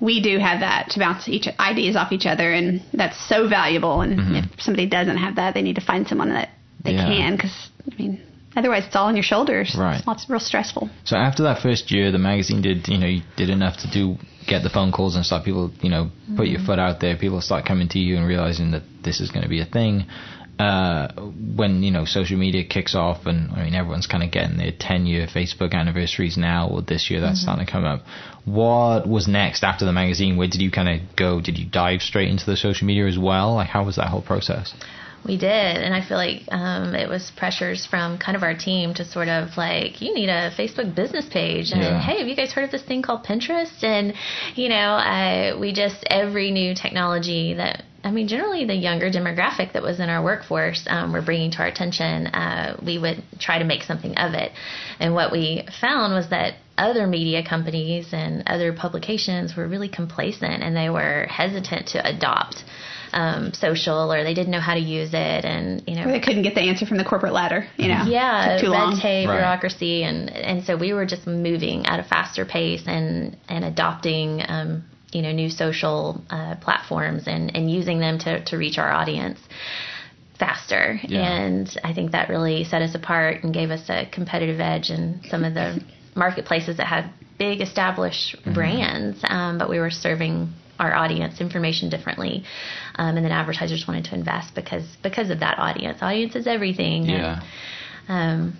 [0.00, 4.00] we do have that to bounce each ideas off each other, and that's so valuable.
[4.00, 6.48] And if somebody doesn't have that, they need to find someone that
[6.82, 7.12] they Mm-hmm.
[7.12, 7.18] Yeah.
[7.18, 8.22] can, because I mean,
[8.56, 9.74] otherwise it's all on your shoulders.
[9.78, 9.98] Right.
[9.98, 10.90] It's lots real stressful.
[11.04, 14.16] So after that first year, the magazine did, you know, you did enough to do
[14.46, 15.44] get the phone calls and stuff.
[15.44, 17.16] People, you know, put your foot out there.
[17.16, 20.06] People start coming to you and realizing that this is going to be a thing.
[20.58, 21.12] Uh,
[21.54, 24.72] when you know social media kicks off, and I mean everyone's kind of getting their
[24.76, 28.00] 10 year Facebook anniversaries now, or this year that's starting to come up.
[28.44, 30.36] What was next after the magazine?
[30.36, 31.40] Where did you kind of go?
[31.40, 33.54] Did you dive straight into the social media as well?
[33.54, 34.74] Like how was that whole process?
[35.28, 38.94] We did, and I feel like um, it was pressures from kind of our team
[38.94, 42.00] to sort of like, you need a Facebook business page, and Yeah.
[42.00, 43.84] hey, have you guys heard of this thing called Pinterest?
[43.84, 44.14] And
[44.54, 49.72] you know, uh, we just every new technology that I mean, generally the younger demographic
[49.74, 53.58] that was in our workforce um, were bringing to our attention, uh, we would try
[53.58, 54.52] to make something of it.
[55.00, 60.62] And what we found was that other media companies and other publications were really complacent
[60.62, 62.64] and they were hesitant to adopt
[63.12, 65.44] um, social or they didn't know how to use it.
[65.44, 68.04] And, you know, Or they couldn't get the answer from the corporate ladder, you know.
[68.06, 69.00] yeah, Took too red long.
[69.00, 69.36] tape, Right.
[69.36, 74.42] bureaucracy, and and so we were just moving at a faster pace and and adopting,
[74.48, 78.92] um, you know, new social uh, platforms and and using them to to reach our
[78.92, 79.38] audience
[80.38, 81.00] faster.
[81.02, 81.20] Yeah.
[81.20, 85.20] And I think that really set us apart and gave us a competitive edge in
[85.28, 85.82] some of the
[86.14, 88.54] marketplaces that had big established Mm-hmm.
[88.54, 90.48] brands, um, but we were serving
[90.78, 92.44] our audience information differently,
[92.96, 95.98] um, and then advertisers wanted to invest because because of that audience.
[96.02, 97.08] Audience is everything.
[97.08, 97.42] and, Yeah.
[98.08, 98.56] um,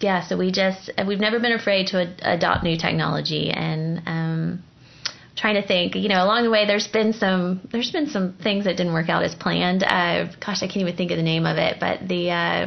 [0.00, 4.62] yeah, so we just we've never been afraid to ad- adopt new technology and um,
[5.36, 5.94] trying to think.
[5.94, 9.08] You know, along the way, there's been some there's been some things that didn't work
[9.08, 9.82] out as planned.
[9.84, 12.66] Uh, gosh, I can't even think of the name of it, but the uh,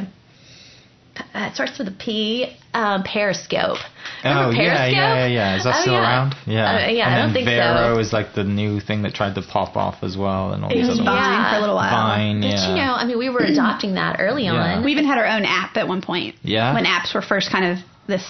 [1.34, 2.56] it starts with a P.
[2.74, 3.78] Um, Periscope.
[4.22, 4.92] Remember oh yeah, Periscope?
[4.96, 5.56] yeah, yeah, yeah.
[5.56, 6.00] Is that Oh, still yeah.
[6.02, 6.34] around?
[6.46, 6.64] Yeah.
[6.64, 8.00] Uh, yeah, and I then don't think Vero so.
[8.00, 10.74] is like the new thing that tried to pop off as well, and all It
[10.76, 11.50] these was other Vine Yeah.
[11.52, 11.90] for a little while.
[11.90, 12.68] Vine, But yeah.
[12.68, 14.76] you know, I mean, we were adopting that early Yeah.
[14.76, 14.84] on.
[14.84, 16.34] We even had our own app at one point.
[16.42, 16.74] Yeah?
[16.74, 18.24] When apps were first kind of this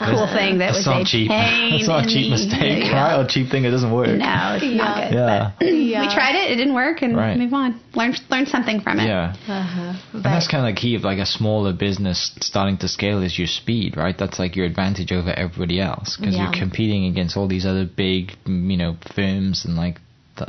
[0.00, 1.28] cool thing that It's was not a cheap.
[1.30, 2.94] pain It's not a cheap mistake, Yeah.
[3.02, 3.18] right?
[3.20, 4.08] Or a cheap thing that doesn't work.
[4.08, 5.14] No, it's not good.
[5.14, 5.52] Yeah.
[5.60, 6.00] Yeah.
[6.00, 6.50] we tried it.
[6.52, 7.36] It didn't work, and Right.
[7.36, 7.78] move on.
[7.94, 9.06] Learn learn something from it.
[9.06, 9.34] Yeah.
[9.48, 9.92] Uh-huh.
[10.14, 13.38] And that's kind of the key of like a smaller business starting to scale is
[13.38, 14.16] your speed, right?
[14.16, 16.44] That's like your advantage over everybody else because Yeah.
[16.44, 20.00] you're competing against all these other big, you know, firms and like,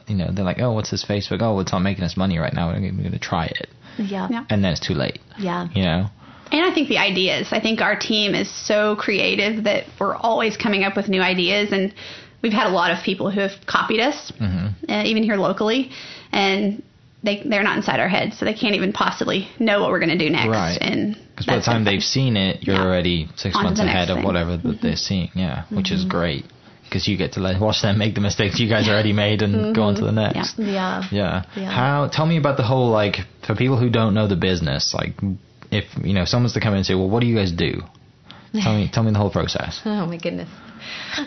[0.08, 1.42] you know, they're like, oh, what's this Facebook?
[1.42, 2.68] Oh, it's not making us money right now.
[2.72, 4.28] We're going to try it, Yeah.
[4.32, 4.46] Yeah.
[4.50, 5.20] and then it's too late.
[5.38, 5.68] Yeah.
[5.74, 6.06] You know?
[6.52, 7.48] And I think the ideas.
[7.52, 11.72] I think our team is so creative that we're always coming up with new ideas,
[11.72, 11.94] and
[12.44, 14.92] we've had a lot of people who have copied us, Mm-hmm.
[14.92, 15.92] uh, even here locally,
[16.32, 16.84] and
[17.24, 20.18] they they're not inside our heads, so they can't even possibly know what we're going
[20.18, 20.50] to do next.
[20.50, 20.78] Right.
[20.82, 22.84] And Because by the time they've seen it, you're Yeah.
[22.86, 25.30] already six On months ahead of whatever that they're seeing.
[25.36, 26.46] Yeah, which is great
[26.84, 29.74] because you get to let, watch them make the mistakes you guys already made and
[29.74, 30.60] go on to the next.
[30.60, 31.04] Yeah.
[31.12, 31.44] Yeah.
[31.56, 31.72] Yeah.
[31.72, 32.08] How?
[32.12, 34.94] Tell me about the whole like for people who don't know the business.
[34.94, 35.14] Like,
[35.72, 37.82] if you know someone's to come in and say, "Well, what do you guys do?"
[38.54, 38.90] Tell me.
[38.92, 39.80] Tell me the whole process.
[39.86, 40.50] Oh my goodness.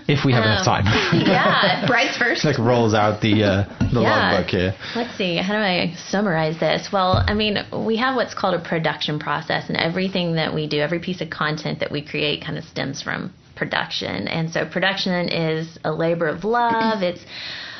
[0.08, 0.84] If we have enough Um, time.
[1.26, 1.86] Yeah.
[1.92, 2.44] Brides first.
[2.44, 4.32] like rolls out the uh, the Yeah.
[4.32, 4.74] logbook here.
[4.96, 5.36] Let's see.
[5.36, 6.88] How do I summarize this?
[6.92, 10.80] Well, I mean, we have what's called a production process, and everything that we do,
[10.80, 14.28] every piece of content that we create, kind of stems from production.
[14.28, 17.02] And so, production is a labor of love.
[17.10, 17.24] It's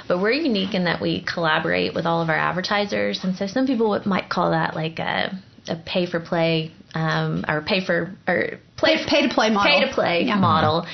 [0.08, 3.66] but we're unique in that we collaborate with all of our advertisers, and so some
[3.66, 5.36] people might call that like a
[5.68, 9.72] a pay for play um, or pay for or play Pay- pay to play model.
[9.72, 10.36] pay to play Yeah.
[10.36, 10.86] model.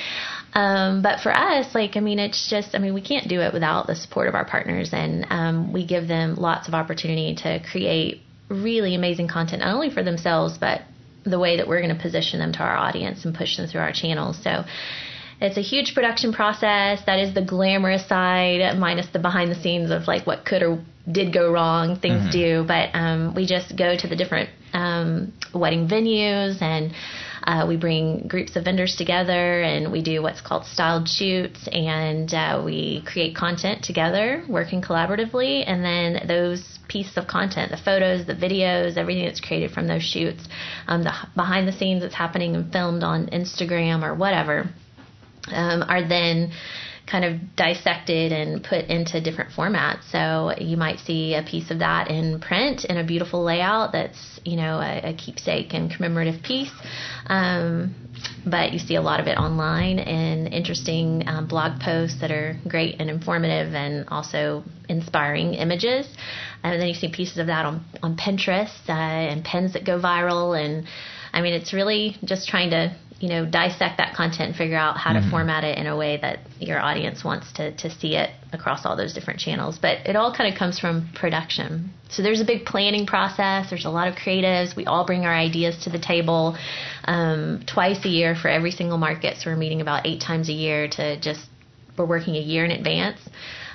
[0.52, 3.52] Um, but for us, like, I mean, it's just, I mean, we can't do it
[3.52, 7.60] without the support of our partners, and um, we give them lots of opportunity to
[7.70, 10.80] create really amazing content, not only for themselves, but
[11.22, 13.80] the way that we're going to position them to our audience and push them through
[13.80, 14.42] our channels.
[14.42, 14.64] So
[15.40, 17.00] it's a huge production process.
[17.06, 20.82] That is the glamorous side, minus the behind the scenes of like what could or
[21.10, 22.64] did go wrong, things do.
[22.66, 26.92] But um, we just go to the different um, wedding venues and
[27.44, 32.32] uh, we bring groups of vendors together and we do what's called styled shoots and
[32.34, 35.64] uh, we create content together, working collaboratively.
[35.66, 40.02] And then those pieces of content, the photos, the videos, everything that's created from those
[40.02, 40.46] shoots,
[40.86, 44.70] um, the behind the scenes that's happening and filmed on Instagram or whatever
[45.48, 46.52] um, are then
[47.10, 50.10] kind of dissected and put into different formats.
[50.10, 54.40] So you might see a piece of that in print in a beautiful layout that's,
[54.44, 56.72] you know, a, a keepsake and commemorative piece.
[57.26, 57.94] Um,
[58.46, 62.56] but you see a lot of it online in interesting um, blog posts that are
[62.68, 66.06] great and informative and also inspiring images.
[66.62, 69.98] And then you see pieces of that on, on Pinterest uh, and pins that go
[69.98, 70.58] viral.
[70.58, 70.86] And
[71.32, 74.96] I mean, it's really just trying to you know dissect that content and figure out
[74.96, 78.30] how to format it in a way that your audience wants to, to see it
[78.52, 79.78] across all those different channels.
[79.78, 81.92] But it all kind of comes from production.
[82.08, 83.68] So there's a big planning process.
[83.68, 84.74] There's a lot of creatives.
[84.74, 86.56] We all bring our ideas to the table
[87.04, 89.36] um, twice a year for every single market.
[89.36, 91.46] So we're meeting about eight times a year to just
[91.98, 93.20] we're working a year in advance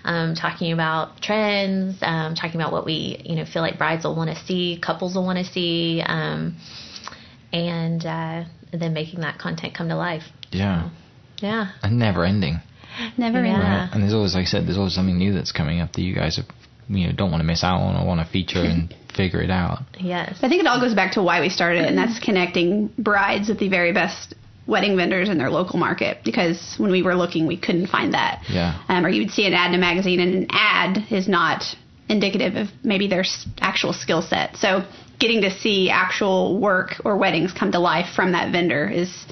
[0.05, 4.15] um, talking about trends um, talking about what we you know feel like brides will
[4.15, 6.55] want to see couples will want to see um,
[7.51, 8.43] and uh,
[8.81, 10.23] then making that content come to life.
[10.51, 10.89] Yeah.
[11.41, 11.71] Yeah.
[11.83, 12.61] And never ending.
[13.17, 13.53] Never Yeah.
[13.53, 13.69] ending.
[13.69, 13.89] Right.
[13.93, 16.15] And there's always, like I said, there's always something new that's coming up that you
[16.15, 16.45] guys have,
[16.89, 19.49] you know, don't want to miss out on or want to feature and figure it
[19.51, 19.79] out.
[19.99, 20.38] Yes.
[20.41, 23.59] I think it all goes back to why we started and that's connecting brides with
[23.59, 24.33] the very best
[24.67, 26.19] wedding vendors in their local market.
[26.23, 28.43] Because when we were looking, we couldn't find that.
[28.49, 28.81] Yeah.
[28.88, 31.63] Um, or you would see an ad in a magazine, and an ad is not
[32.09, 33.23] indicative of maybe their
[33.61, 34.55] actual skill set.
[34.57, 34.83] So
[35.19, 39.25] getting to see actual work or weddings come to life from that vendor is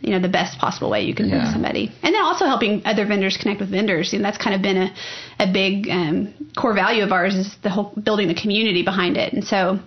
[0.00, 1.50] you know the best possible way you can Yeah.
[1.52, 1.90] somebody.
[2.02, 4.12] And then also helping other vendors connect with vendors.
[4.12, 4.94] And that's kind of been a,
[5.38, 9.32] a big um, core value of ours is the whole building the community behind it.
[9.32, 9.78] And so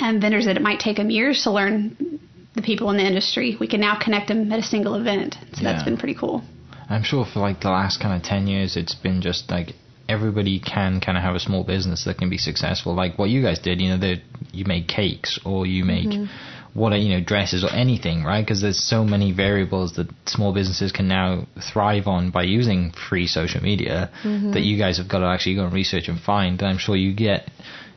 [0.00, 2.18] um, vendors that it might take them years to learn
[2.54, 5.36] the people in the industry we can now connect them at a single event.
[5.54, 6.42] So that's been pretty cool.
[6.90, 9.74] I'm sure for like the last kind of 10 years, it's been just like
[10.12, 12.94] everybody can kind of have a small business that can be successful.
[12.94, 14.20] Like what you guys did, you know, that
[14.52, 16.78] you make cakes or you make mm-hmm.
[16.78, 18.44] what, you know, dresses or anything, right?
[18.44, 23.26] Because there's so many variables that small businesses can now thrive on by using free
[23.26, 24.52] social media mm-hmm.
[24.52, 26.60] that you guys have got to actually go and research and find.
[26.60, 27.50] And I'm sure you get,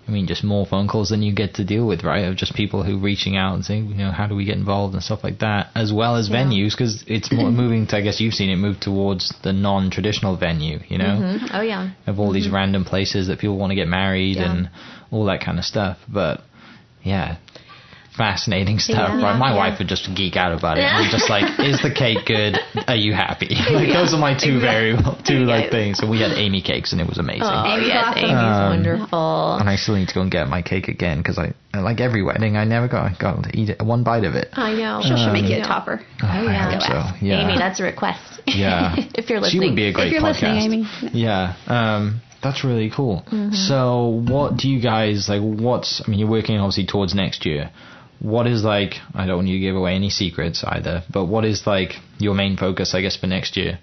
[0.08, 2.26] I mean, just more phone calls than you get to deal with, right?
[2.26, 4.94] Of just people who reaching out and saying, you know, how do we get involved
[4.94, 8.22] and stuff like that, as well as venues, because it's more moving to, I guess
[8.22, 11.46] you've seen it move towards the non-traditional venue, you know, mm-hmm.
[11.52, 11.92] Oh yeah.
[12.06, 12.56] of all these mm-hmm.
[12.56, 14.52] random places that people want to get married Yeah.
[14.52, 14.70] and
[15.10, 15.98] all that kind of stuff.
[16.08, 16.42] But
[17.04, 17.38] yeah,
[18.16, 19.10] fascinating stuff.
[19.12, 19.22] Yeah.
[19.24, 19.38] right?
[19.38, 19.58] My Yeah.
[19.58, 20.84] wife would just geek out about it.
[20.84, 22.58] I'm just like, is the cake good?
[22.88, 23.50] Are you happy?
[23.72, 25.98] like those are my two variable, two like things.
[26.00, 27.44] So we had Amy cakes and it was amazing.
[27.44, 28.14] Oh Amy's yes.
[28.18, 29.58] Amy's Um, wonderful.
[29.60, 32.24] And I still need to go and get my cake again because I, like every
[32.24, 34.50] wedding, I never got got to eat it, one bite of it.
[34.54, 35.02] I know.
[35.04, 35.68] she'll, she'll make you a Yeah.
[35.68, 36.72] topper Oh, I yeah.
[36.72, 37.26] hope so.
[37.26, 37.42] Yeah.
[37.50, 38.22] Amy, that's a request.
[38.48, 38.94] Yeah.
[39.16, 39.70] if you're listening, she listening.
[39.72, 40.56] would be a great if you're podcast.
[40.56, 41.56] listening amy Yeah.
[41.68, 43.26] Um, that's really cool.
[43.54, 45.42] So, what do you guys like?
[45.42, 47.72] What's I mean, you're working obviously towards next year.
[48.20, 48.96] What is like?
[49.14, 52.34] I don't want you to give away any secrets either, but what is like your
[52.34, 52.94] main focus?
[52.96, 53.80] I guess for next year.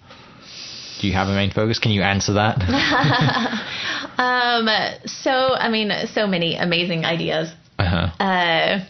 [1.00, 1.78] Do you have a main focus?
[1.78, 2.56] Can you answer that?
[4.18, 4.68] Um.
[5.06, 7.50] So I mean, so many amazing ideas.
[7.78, 8.22] uh-huh.
[8.22, 8.84] Uh.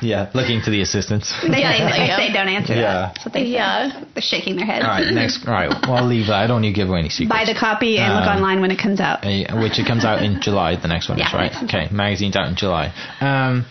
[0.00, 0.30] Yeah.
[0.32, 1.28] Looking to the assistants.
[1.42, 2.16] they, Yeah, say, they yeah.
[2.16, 2.80] say don't answer Yeah.
[2.80, 3.44] that that's what they.
[3.44, 4.04] Yeah.
[4.14, 5.12] they're shaking their heads all right.
[5.12, 5.44] Next.
[5.46, 5.68] All right.
[5.68, 6.40] Well, I'll leave that.
[6.40, 7.32] I don't need to give away any secrets.
[7.36, 10.22] buy the copy and look Um, online when it comes out which it comes out
[10.22, 10.76] in July.
[10.80, 11.52] The next one is right.
[11.64, 12.92] Okay, magazine's out in July.
[13.20, 13.66] Um,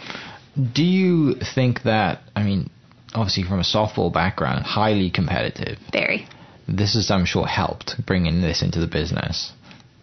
[0.73, 2.21] do you think that?
[2.35, 2.69] I mean,
[3.13, 5.77] obviously from a softball background, highly competitive.
[5.91, 6.27] very
[6.67, 9.51] This is, I'm sure, helped bringing this into the business.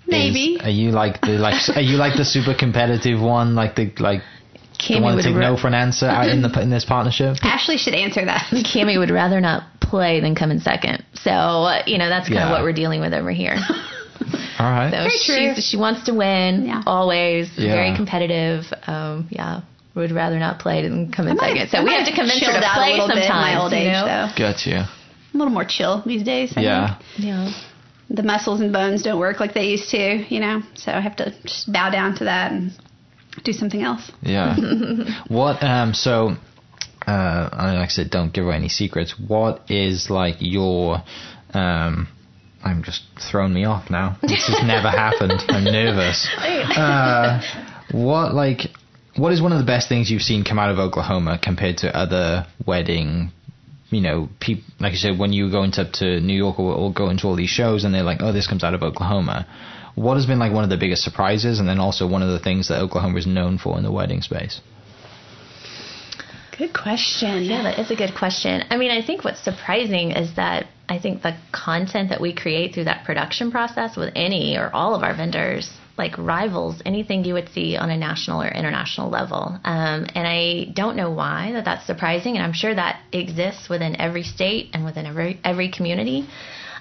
[0.07, 1.55] maybe Is- are you like the like?
[1.77, 3.55] are you like the super competitive one?
[3.55, 4.23] Like the like
[4.89, 6.85] the one to would, take ra- no for an answer out in the in this
[6.85, 7.37] partnership?
[7.43, 8.47] Ashley should answer that.
[8.53, 11.05] Cami would rather not play than come in second.
[11.15, 12.47] So uh, you know that's kind Yeah.
[12.47, 13.57] of what we're dealing with over here.
[14.59, 14.91] All right.
[14.91, 14.97] So
[15.29, 15.63] Very true.
[15.63, 16.83] she wants to win Yeah.
[16.87, 17.51] always.
[17.57, 17.75] Yeah.
[17.75, 18.65] Very competitive.
[18.87, 19.61] Um, yeah.
[19.97, 21.69] Would rather not play than come in I might- second.
[21.71, 23.27] So I we have to convince her chilled to play a little sometimes.
[23.27, 24.05] bit in my old you know?
[24.07, 24.29] though.
[24.37, 24.77] Got you.
[24.77, 26.53] A little more chill these days.
[26.57, 26.95] I Yeah.
[27.17, 27.27] think.
[27.27, 27.51] Yeah.
[28.11, 30.63] The muscles and bones don't work like they used to, you know.
[30.75, 32.73] So I have to just bow down to that and
[33.43, 34.13] do something else.
[34.23, 34.55] Yeah.
[35.29, 35.63] what?
[35.63, 35.93] Um.
[35.95, 36.37] So,
[37.07, 39.15] uh, like I said, don't give away any secrets.
[39.19, 41.03] What is like your
[41.55, 42.09] um.
[42.65, 44.19] I'm just throwing me off now.
[44.23, 45.41] This has never happened.
[45.49, 46.29] I'm nervous.
[46.77, 47.41] Uh,
[47.93, 48.71] what like
[49.17, 51.97] what is one of the best things you've seen come out of Oklahoma compared to
[51.97, 53.33] other wedding
[53.91, 56.93] you know, people like you said, when you go into to New York or, or
[56.93, 59.47] go into all these shows, and they're like, "Oh, this comes out of Oklahoma."
[59.95, 62.39] What has been like one of the biggest surprises, and then also one of the
[62.39, 64.61] things that Oklahoma is known for in the wedding space?
[66.59, 67.45] Good question.
[67.45, 68.65] Yeah, that is a good question.
[68.71, 72.75] I mean, I think what's surprising is that I think the content that we create
[72.75, 77.35] through that production process with any or all of our vendors like rivals anything you
[77.35, 79.59] would see on a national or international level.
[79.65, 84.01] Um, and I don't know why that that's surprising, and I'm sure that exists within
[84.01, 86.29] every state and within every every community.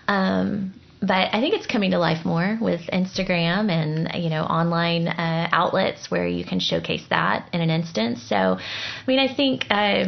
[0.07, 5.07] Um, but I think it's coming to life more with Instagram and you know online
[5.07, 8.23] uh, outlets where you can showcase that in an instance.
[8.27, 9.65] So, I mean, I think.
[9.69, 10.05] Uh,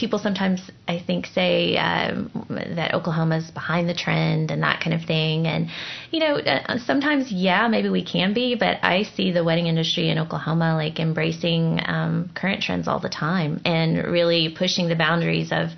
[0.00, 5.06] people sometimes, I think, say um, that Oklahoma's behind the trend and that kind of
[5.06, 5.46] thing.
[5.46, 5.68] And,
[6.10, 10.08] you know, uh, sometimes, yeah, maybe we can be, but I see the wedding industry
[10.08, 15.52] in Oklahoma like embracing um, current trends all the time and really pushing the boundaries
[15.52, 15.68] of.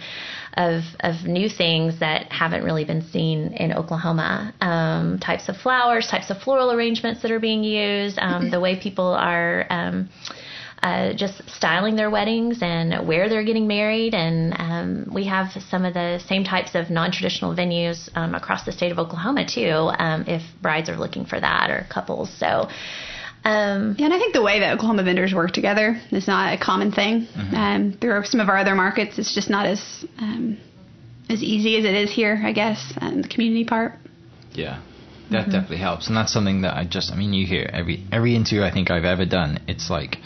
[0.54, 4.52] Of, of new things that haven't really been seen in Oklahoma.
[4.60, 8.78] Um, types of flowers, types of floral arrangements that are being used, um, the way
[8.78, 10.10] people are um,
[10.82, 14.14] uh, just styling their weddings and where they're getting married.
[14.14, 18.64] And um, we have some of the same types of non traditional venues um, across
[18.64, 22.32] the state of Oklahoma, too, um, if brides are looking for that or couples.
[22.36, 22.68] So,
[23.44, 26.58] um, yeah, and I think the way that Oklahoma vendors work together is not a
[26.58, 27.26] common thing.
[27.26, 27.54] Mm-hmm.
[27.54, 30.58] Um, through some of our other markets, it's just not as um,
[31.28, 33.94] as easy as it is here, I guess, and the community part.
[34.52, 34.80] Yeah,
[35.30, 35.50] that mm-hmm.
[35.50, 38.62] definitely helps, and that's something that I just, I mean, you hear every every interview
[38.62, 39.60] I think I've ever done.
[39.66, 40.18] It's like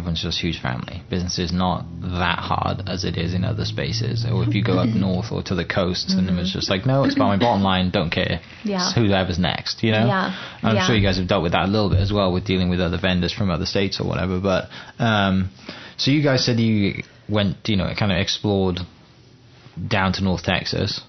[0.00, 1.02] everyone's just a huge family.
[1.10, 4.24] Business is not that hard as it is in other spaces.
[4.24, 6.20] Or if you go up north or to the coast, mm-hmm.
[6.20, 8.40] and it was just like, no, it's about my bottom line, don't care.
[8.64, 8.88] Yeah.
[8.88, 10.06] It's whoever's next, you know?
[10.06, 10.34] Yeah.
[10.62, 10.86] I'm yeah.
[10.86, 12.80] sure you guys have dealt with that a little bit as well with dealing with
[12.80, 14.40] other vendors from other states or whatever.
[14.40, 15.50] But um,
[15.98, 18.80] so you guys said you went, you know, kind of explored
[19.86, 21.02] down to North Texas.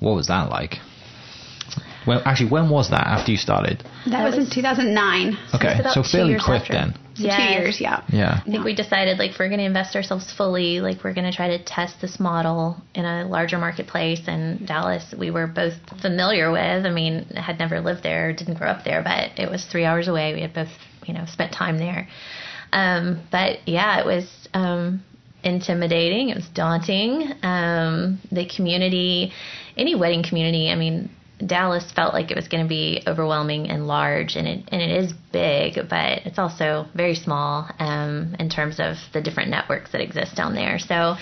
[0.00, 0.78] What was that like?
[2.06, 3.78] Well, actually, when was that after you started?
[4.04, 5.38] That, that was, was, in 2009.
[5.54, 6.72] Okay, so, so fairly quick after.
[6.72, 6.94] then.
[7.16, 7.36] Yes.
[7.36, 8.02] Two years, yeah.
[8.08, 8.40] Yeah.
[8.44, 11.30] I think we decided like if we're going to invest ourselves fully, like we're going
[11.30, 14.22] to try to test this model in a larger marketplace.
[14.26, 16.86] And Dallas, we were both familiar with.
[16.86, 20.08] I mean, had never lived there, didn't grow up there, but it was three hours
[20.08, 20.34] away.
[20.34, 20.70] We had both,
[21.06, 22.08] you know, spent time there.
[22.72, 25.04] Um, but yeah, it was um,
[25.44, 26.30] intimidating.
[26.30, 27.32] It was daunting.
[27.42, 29.32] Um, the community,
[29.76, 31.10] any wedding community, I mean,
[31.44, 35.04] Dallas felt like it was going to be overwhelming and large, and it and it
[35.04, 40.00] is big, but it's also very small um, in terms of the different networks that
[40.00, 40.78] exist down there.
[40.78, 41.16] So,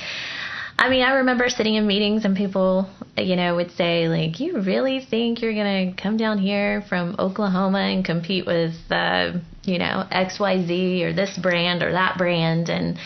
[0.79, 4.61] I mean, I remember sitting in meetings and people, you know, would say like, "You
[4.61, 9.33] really think you're going to come down here from Oklahoma and compete with, uh,
[9.65, 12.99] you know, X Y Z or this brand or that brand?" And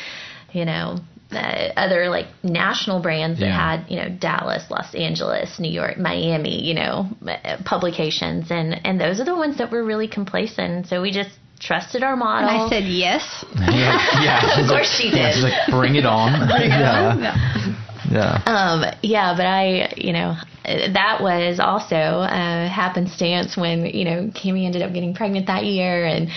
[0.53, 0.99] you know,
[1.33, 3.79] uh, other like national brands that yeah.
[3.79, 9.01] had you know Dallas, Los Angeles, New York, Miami, you know, uh, publications, and and
[9.01, 10.87] those are the ones that were really complacent.
[10.87, 12.49] So we just trusted our model.
[12.49, 13.45] And I said yes.
[13.57, 14.61] yeah, yeah.
[14.63, 15.19] of course she did.
[15.19, 16.49] Yeah, she's like, bring it on.
[16.49, 17.09] bring it yeah.
[17.09, 17.23] on.
[17.23, 17.83] Yeah.
[18.09, 18.43] Yeah.
[18.47, 24.65] Um, yeah, but I, you know, that was also a happenstance when, you know, Cami
[24.65, 26.29] ended up getting pregnant that year and,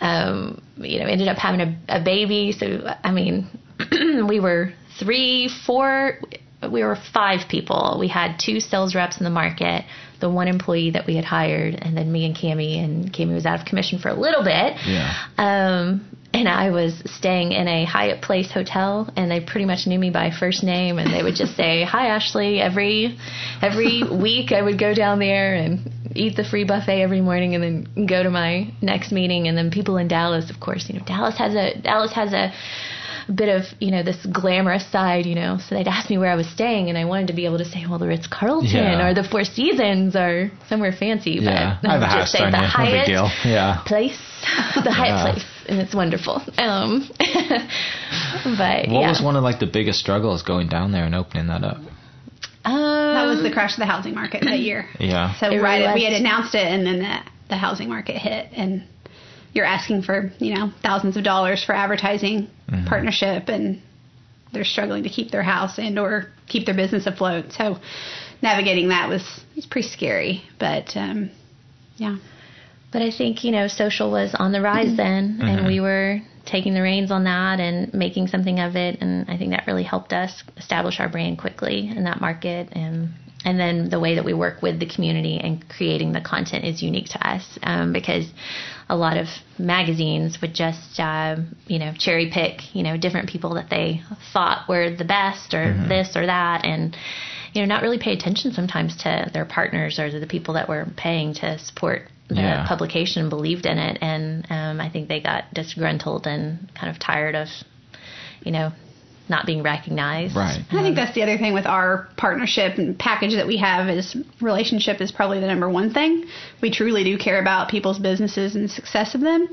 [0.00, 2.52] um, you know, ended up having a, a baby.
[2.52, 3.48] So, I mean,
[4.28, 6.18] we were three, four,
[6.70, 7.96] we were five people.
[8.00, 9.84] We had two sales reps in the market,
[10.20, 12.82] the one employee that we had hired, and then me and Cami.
[12.82, 14.74] And Cami was out of commission for a little bit.
[14.86, 15.14] Yeah.
[15.36, 19.98] Um, and I was staying in a Hyatt Place hotel, and they pretty much knew
[19.98, 23.18] me by first name, and they would just say, "Hi, Ashley." Every
[23.62, 27.64] every week, I would go down there and eat the free buffet every morning, and
[27.64, 29.48] then go to my next meeting.
[29.48, 32.52] And then people in Dallas, of course, you know, Dallas has a Dallas has a
[33.34, 35.58] bit of you know this glamorous side, you know.
[35.58, 37.64] So they'd ask me where I was staying, and I wanted to be able to
[37.64, 39.08] say, well, the Ritz Carlton yeah.
[39.08, 41.32] or the Four Seasons or somewhere fancy.
[41.32, 42.64] Yeah, but I have a just say the you.
[42.64, 43.82] Hyatt no yeah.
[43.86, 44.18] place,
[44.74, 45.32] the Hyatt yeah.
[45.32, 46.42] place, and it's wonderful.
[46.58, 49.08] Um, but what yeah.
[49.08, 51.78] was one of like the biggest struggles going down there and opening that up?
[52.64, 54.88] Um, that was the crash of the housing market that year.
[54.98, 55.38] Yeah.
[55.38, 57.18] So it right, really we had announced it, and then the,
[57.50, 58.84] the housing market hit, and
[59.56, 62.86] you're asking for you know thousands of dollars for advertising mm-hmm.
[62.86, 63.82] partnership and
[64.52, 67.78] they're struggling to keep their house and or keep their business afloat so
[68.42, 69.24] navigating that was
[69.56, 71.30] was pretty scary but um,
[71.96, 72.16] yeah
[72.92, 76.72] But I think, you know, social was on the rise then, and we were taking
[76.72, 79.02] the reins on that and making something of it.
[79.02, 82.68] And I think that really helped us establish our brand quickly in that market.
[82.72, 83.10] And
[83.44, 86.82] and then the way that we work with the community and creating the content is
[86.82, 88.26] unique to us um, because
[88.88, 89.26] a lot of
[89.58, 94.00] magazines would just, uh, you know, cherry pick, you know, different people that they
[94.32, 96.64] thought were the best or this or that.
[96.64, 96.96] And
[97.52, 100.86] you know, not really pay attention sometimes to their partners or the people that were
[100.96, 102.66] paying to support the Yeah.
[102.68, 103.98] publication and believed in it.
[104.02, 107.48] And um, I think they got disgruntled and kind of tired of,
[108.42, 108.72] you know,
[109.28, 110.36] not being recognized.
[110.36, 110.60] Right.
[110.70, 114.16] I think that's the other thing with our partnership and package that we have is
[114.40, 116.26] relationship is probably the number one thing.
[116.62, 119.48] We truly do care about people's businesses and the success of them.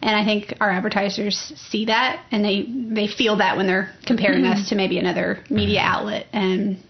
[0.00, 4.44] And I think our advertisers see that and they, they feel that when they're comparing
[4.44, 6.26] us to maybe another media outlet.
[6.32, 6.82] And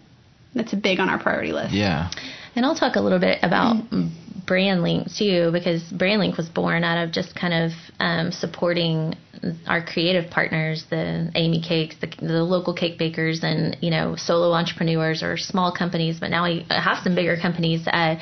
[0.55, 1.73] that's big on our priority list.
[1.73, 2.09] Yeah.
[2.55, 4.07] And I'll talk a little bit about mm-hmm.
[4.49, 9.15] BrandLink too, because BrandLink was born out of just kind of um, supporting
[9.67, 14.51] our creative partners, the Amy Cakes, the, the local cake bakers, and you know solo
[14.53, 16.19] entrepreneurs or small companies.
[16.19, 17.87] But now we have some bigger companies.
[17.87, 18.15] Uh,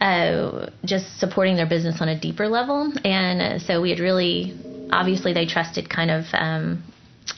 [0.00, 4.52] uh, just supporting their business on a deeper level, and uh, so we had really,
[4.90, 6.82] obviously, they trusted kind of um,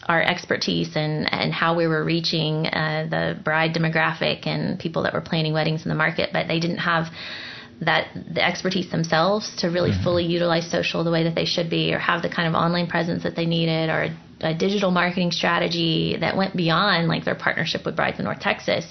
[0.08, 5.12] our expertise and, and how we were reaching uh, the bride demographic and people that
[5.12, 7.06] were planning weddings in the market, but they didn't have
[7.80, 11.92] that the expertise themselves to really fully utilize social the way that they should be,
[11.92, 15.30] or have the kind of online presence that they needed, or a, a digital marketing
[15.30, 18.90] strategy that went beyond like their partnership with Brides in North Texas.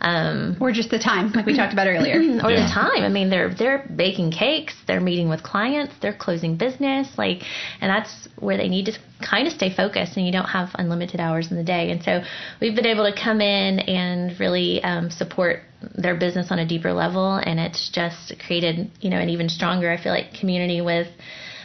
[0.00, 2.16] Um, Or just the time, like we talked about earlier.
[2.44, 2.66] or Yeah.
[2.66, 3.02] the time.
[3.04, 7.42] I mean, they're they're baking cakes, they're meeting with clients, they're closing business, like,
[7.80, 10.16] and that's where they need to kind of stay focused.
[10.18, 12.22] And you don't have unlimited hours in the day, and so
[12.60, 15.62] we've been able to come in and really um, support
[15.94, 19.90] their business on a deeper level, and it's just created, you know, an even stronger,
[19.90, 21.08] I feel like, community with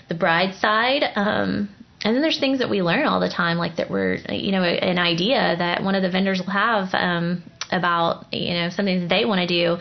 [0.10, 1.04] the bride side.
[1.16, 1.70] Um,
[2.04, 4.64] and then there's things that we learn all the time, like that we're, you know,
[4.64, 9.10] an idea that one of the vendors will have um, about, you know, something that
[9.10, 9.78] they want to do.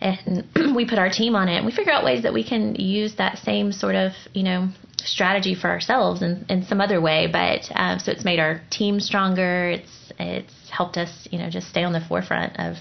[0.00, 0.44] And
[0.76, 3.16] we put our team on it and we figure out ways that we can use
[3.16, 4.68] that same sort of, you know,
[5.04, 7.28] strategy for ourselves in, in some other way.
[7.30, 9.70] But um, so it's made our team stronger.
[9.70, 12.76] It's, it's helped us, you know, just stay on the forefront of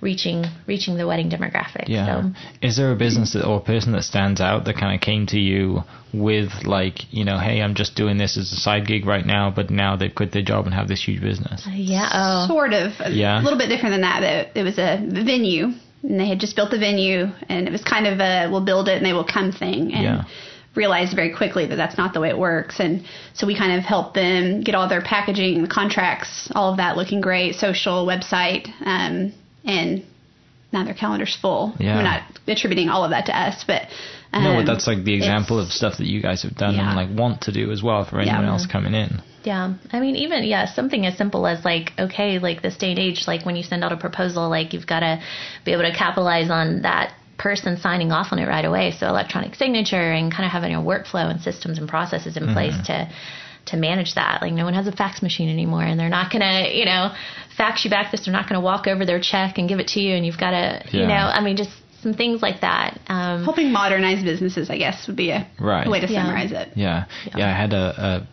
[0.00, 1.88] reaching, reaching the wedding demographic.
[1.88, 2.22] Yeah.
[2.22, 2.30] So,
[2.62, 5.26] Is there a business that, or a person that stands out that kind of came
[5.28, 5.82] to you
[6.12, 9.50] with like, you know, hey, I'm just doing this as a side gig right now,
[9.54, 11.66] but now they've quit their job and have this huge business?
[11.72, 12.08] yeah.
[12.12, 12.46] Oh.
[12.48, 12.92] Sort of.
[13.10, 13.40] Yeah.
[13.40, 14.22] A little bit different than that.
[14.22, 15.72] It, it was a venue,
[16.02, 18.88] and they had just built the venue, and it was kind of a we'll build
[18.88, 19.92] it and they will come thing.
[19.94, 20.24] And Yeah.
[20.76, 22.80] realized very quickly that that's not the way it works.
[22.80, 26.78] And so we kind of helped them get all their packaging, the contracts, all of
[26.78, 29.32] that looking great, social, website, um,
[29.64, 30.04] and
[30.72, 31.74] now their calendar's full.
[31.78, 31.96] Yeah.
[31.96, 33.82] We're not attributing all of that to us, but.
[34.32, 36.88] Um, no, but that's like the example of stuff that you guys have done Yeah.
[36.88, 38.50] and like want to do as well for anyone Yeah.
[38.50, 39.22] else coming in.
[39.44, 39.74] Yeah.
[39.92, 43.24] I mean, even, yeah, something as simple as like, okay, like this day and age,
[43.28, 45.20] like when you send out a proposal, like you've got to
[45.64, 48.92] be able to capitalize on that person signing off on it right away.
[48.98, 52.74] So electronic signature and kind of having a workflow and systems and processes in place
[52.86, 53.08] to,
[53.66, 54.42] to manage that.
[54.42, 57.14] Like no one has a fax machine anymore and they're not going to, you know,
[57.56, 58.24] fax you back this.
[58.26, 60.38] They're not going to walk over their check and give it to you and you've
[60.38, 61.70] got to, you know, I mean, just
[62.02, 63.00] some things like that.
[63.08, 65.88] Um, helping modernize businesses, I guess, would be a Right.
[65.88, 66.22] way to Yeah.
[66.24, 66.68] summarize it.
[66.76, 67.06] Yeah.
[67.34, 68.26] Yeah, I had a,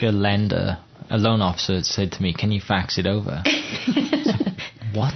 [0.00, 0.78] a, a lender,
[1.10, 3.42] a loan officer that said to me, can you fax it over?
[4.92, 5.14] what?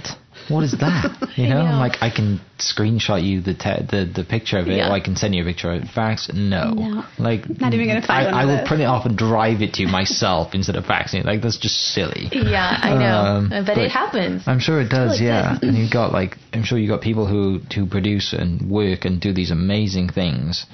[0.49, 1.29] What is that?
[1.35, 4.77] You know, I'm like, I can screenshot you the te- the the picture of it,
[4.77, 4.89] Yeah.
[4.89, 5.87] or I can send you a picture of it.
[5.89, 6.29] Fax?
[6.31, 6.69] No.
[6.73, 7.03] No.
[7.17, 9.81] Like, Not even gonna find I, I will print it off and drive it to
[9.81, 11.25] you myself instead of faxing it.
[11.25, 12.29] Like, that's just silly.
[12.31, 13.17] yeah, I know.
[13.17, 14.43] Um, but, it happens.
[14.45, 15.53] I'm sure it does, yeah.
[15.53, 15.63] does.
[15.63, 19.19] and you've got like, I'm sure you've got people who who produce and work and
[19.19, 20.67] do these amazing things,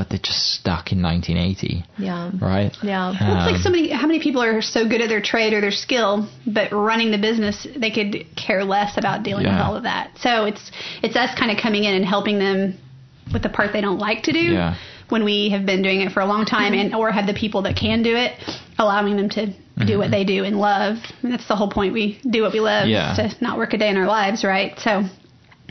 [0.00, 2.30] but they're just stuck in 1980, Yeah.
[2.40, 2.74] right?
[2.82, 3.10] Yeah.
[3.10, 3.90] Well, it's like Um, so many.
[3.90, 7.18] How many people are so good at their trade or their skill, but running the
[7.18, 10.12] business, they could care less about dealing with all of that.
[10.20, 10.72] So it's
[11.02, 12.78] it's us kind of coming in and helping them
[13.30, 14.38] with the part they don't like to do.
[14.40, 14.76] Yeah.
[15.10, 17.60] When we have been doing it for a long time, and or have the people
[17.66, 18.32] that can do it,
[18.78, 19.52] allowing them to
[19.86, 20.96] do what they do and love.
[21.22, 21.92] And that's the whole point.
[21.92, 22.84] We do what we love.
[22.84, 23.20] Mm-hmm.
[23.20, 23.28] Yeah.
[23.28, 24.72] To not work a day in our lives, right?
[24.78, 25.04] So.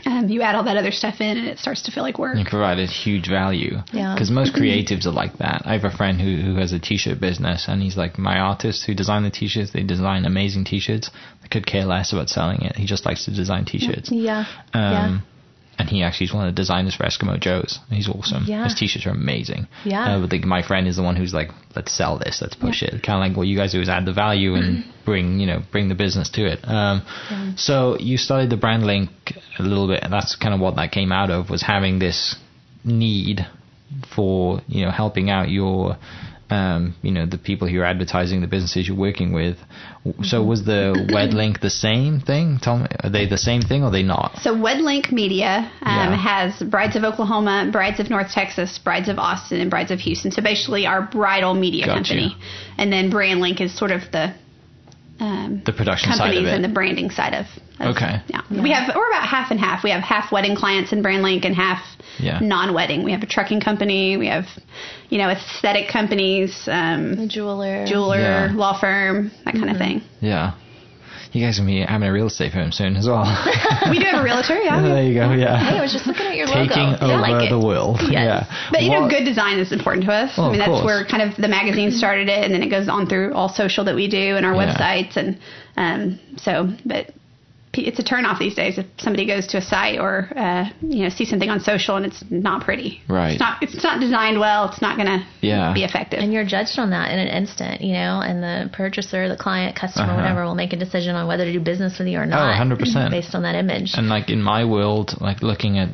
[0.06, 2.36] Um, you add all that other stuff in, and it starts to feel like work.
[2.36, 3.78] You provide a huge value.
[3.92, 4.14] Yeah.
[4.14, 5.62] Because most creatives are like that.
[5.64, 8.84] I have a friend who, who has a t-shirt business, and he's like, my artists
[8.84, 11.10] who design the t-shirts, they design amazing t-shirts.
[11.42, 12.76] They could care less about selling it.
[12.76, 14.10] He just likes to design t-shirts.
[14.12, 14.44] Yeah.
[14.72, 15.18] Um, yeah.
[15.80, 17.78] And he actually is one of the designers for Eskimo Joe's.
[17.88, 18.44] He's awesome.
[18.46, 18.64] Yeah.
[18.64, 19.66] His t-shirts are amazing.
[19.84, 20.16] Yeah.
[20.16, 22.82] Uh, but the, my friend is the one who's like, let's sell this, let's push
[22.82, 22.90] it.
[23.02, 25.62] Kind of like what you guys do is add the value and bring, you know,
[25.72, 26.60] bring the business to it.
[26.64, 27.02] Um,
[27.56, 29.08] So you started the BrandLink
[29.58, 32.36] a little bit, and that's kind of what that came out of was having this
[32.84, 33.46] need
[34.14, 35.96] for you know helping out your
[36.50, 39.56] um, you know the people who you're advertising, the businesses you're working with.
[40.22, 42.58] So was the WedLink the same thing?
[42.60, 44.38] Tell me, are they the same thing or are they not?
[44.42, 46.16] So WedLink Media um, Yeah.
[46.16, 50.30] has Brides of Oklahoma, Brides of North Texas, Brides of Austin, and Brides of Houston.
[50.30, 52.36] So basically, our bridal media company,
[52.78, 54.34] and then BrandLink is sort of the
[55.20, 56.54] um, The production side companies of it.
[56.56, 57.46] and the branding side of.
[57.78, 58.20] of- Okay.
[58.28, 58.40] Yeah.
[58.50, 59.84] we have we're about half and half.
[59.84, 61.82] We have half wedding clients in BrandLink and half
[62.18, 62.38] Yeah.
[62.40, 63.04] non-wedding.
[63.04, 64.16] We have a trucking company.
[64.16, 64.46] We have,
[65.08, 67.86] you know, aesthetic companies, um, jeweler.
[67.86, 68.48] jeweler, Yeah.
[68.48, 68.58] Mm-hmm.
[68.58, 70.02] law firm, that kind of thing.
[70.20, 70.52] Yeah.
[71.32, 73.22] You guys are gonna be having a real estate firm soon as well.
[73.90, 74.58] We do have a realtor.
[74.58, 74.80] Yeah.
[74.94, 75.32] there you go.
[75.32, 75.58] Yeah.
[75.58, 77.06] Hey, I was just looking at your Taking logo.
[77.06, 77.98] over like the world.
[78.02, 78.12] Yes.
[78.12, 78.68] Yeah.
[78.70, 80.36] But you know, good design is important to us.
[80.36, 82.88] Well, I mean, that's where kind of the magazine started it, and then it goes
[82.88, 84.74] on through all social that we do and our Yeah.
[84.74, 85.38] websites, and
[85.76, 86.68] um, so.
[86.84, 87.10] But
[87.72, 91.08] it's a turnoff these days if somebody goes to a site or uh, you know
[91.08, 93.00] sees something on social and it's not pretty.
[93.08, 93.32] Right.
[93.32, 93.62] It's not.
[93.62, 94.68] It's not designed well.
[94.70, 95.72] It's not going to Yeah.
[95.72, 96.18] be effective.
[96.18, 99.76] And you're judged on that in an instant, you know, and the purchaser, the client,
[99.76, 100.16] customer, Uh-huh.
[100.16, 102.40] whatever, will make a decision on whether to do business with you or not.
[102.60, 103.10] Oh, 100%.
[103.18, 103.92] Based on that image.
[103.94, 105.88] and like in my world, like looking at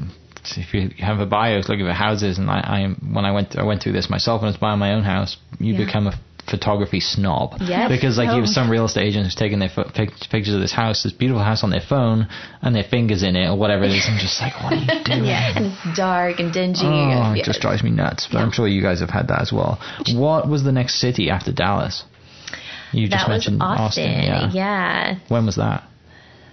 [0.57, 3.65] if you have a bios, looking at houses, and I, I when I went I
[3.65, 5.85] went through this myself when I was buying my own house, you Yeah.
[5.85, 6.13] become a
[6.49, 7.91] photography snob Yes.
[7.91, 8.47] because like you have Oh.
[8.61, 11.43] some real estate agents who's taking their pho- pic- pictures of this house, this beautiful
[11.43, 12.29] house on their phone,
[12.63, 14.07] and their fingers in it or whatever it is.
[14.09, 15.25] I'm just like, what are you doing?
[15.25, 15.53] yeah.
[15.57, 16.81] and it's dark and dingy.
[16.87, 18.29] Oh, it just drives me nuts.
[18.31, 19.79] But I'm sure you guys have had that as well.
[20.15, 22.05] What was the next city after Dallas?
[22.93, 24.11] You just that was mentioned Austin.
[24.23, 24.51] yeah.
[24.53, 25.15] yeah.
[25.29, 25.83] When was that?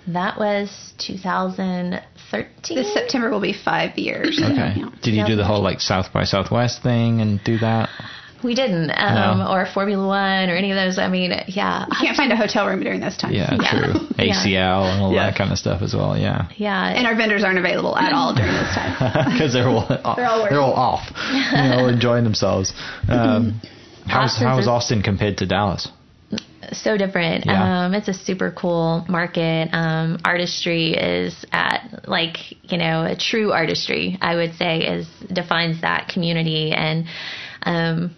[0.07, 2.75] That was 2013.
[2.75, 4.39] This September will be five years.
[4.43, 4.73] Okay.
[4.77, 4.89] Yeah.
[5.01, 7.89] Did you do the whole like South by Southwest thing and do that?
[8.43, 9.47] We didn't, um, No.
[9.51, 10.97] or Formula One or any of those.
[10.99, 13.33] I mean, yeah, You can't find a hotel room during those times.
[13.35, 13.71] Yeah, Yeah.
[13.71, 13.93] true.
[14.17, 14.33] Yeah.
[14.33, 15.27] ACL and all Yeah.
[15.27, 16.17] that kind of stuff as well.
[16.17, 16.47] Yeah.
[16.57, 16.87] yeah.
[16.89, 18.97] And our vendors aren't available at all during those times.
[19.33, 22.73] Because they're all They're all they're all off, you know, enjoying themselves.
[23.09, 23.61] Um,
[24.07, 25.87] how's how's Austin compared to Dallas?
[26.71, 27.45] so different.
[27.45, 27.85] Yeah.
[27.85, 29.69] Um, it's a super cool market.
[29.73, 32.37] Um, artistry is at like
[32.71, 34.17] you know a true artistry.
[34.21, 37.05] I would say is defines that community and.
[37.65, 38.15] Um,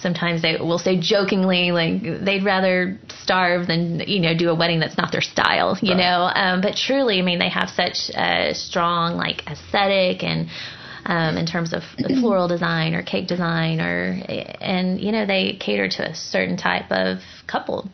[0.00, 4.80] Sometimes they will say jokingly, like they'd rather starve than you know do a wedding
[4.80, 5.98] that's not their style, you Right.
[5.98, 6.30] know.
[6.34, 10.48] Um, but truly, I mean, they have such a strong like aesthetic and
[11.06, 11.82] um, in terms of
[12.20, 14.20] floral design or cake design or
[14.60, 17.88] and you know they cater to a certain type of couple.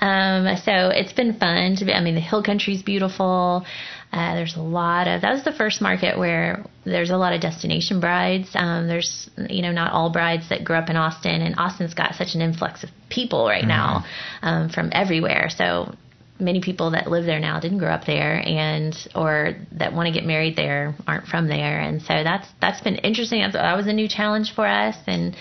[0.00, 1.92] Um, so it's been fun to be.
[1.92, 3.64] I mean, the hill country's beautiful.
[4.12, 7.40] Uh, there's a lot of that was the first market where there's a lot of
[7.40, 8.50] destination brides.
[8.54, 12.14] Um, there's you know not all brides that grew up in Austin, and Austin's got
[12.14, 14.04] such an influx of people right now
[14.42, 15.48] um, from everywhere.
[15.48, 15.94] So
[16.38, 20.12] many people that live there now didn't grow up there and or that want to
[20.12, 23.86] get married there aren't from there and so that's that's been interesting That's- that was
[23.86, 25.36] a new challenge for us and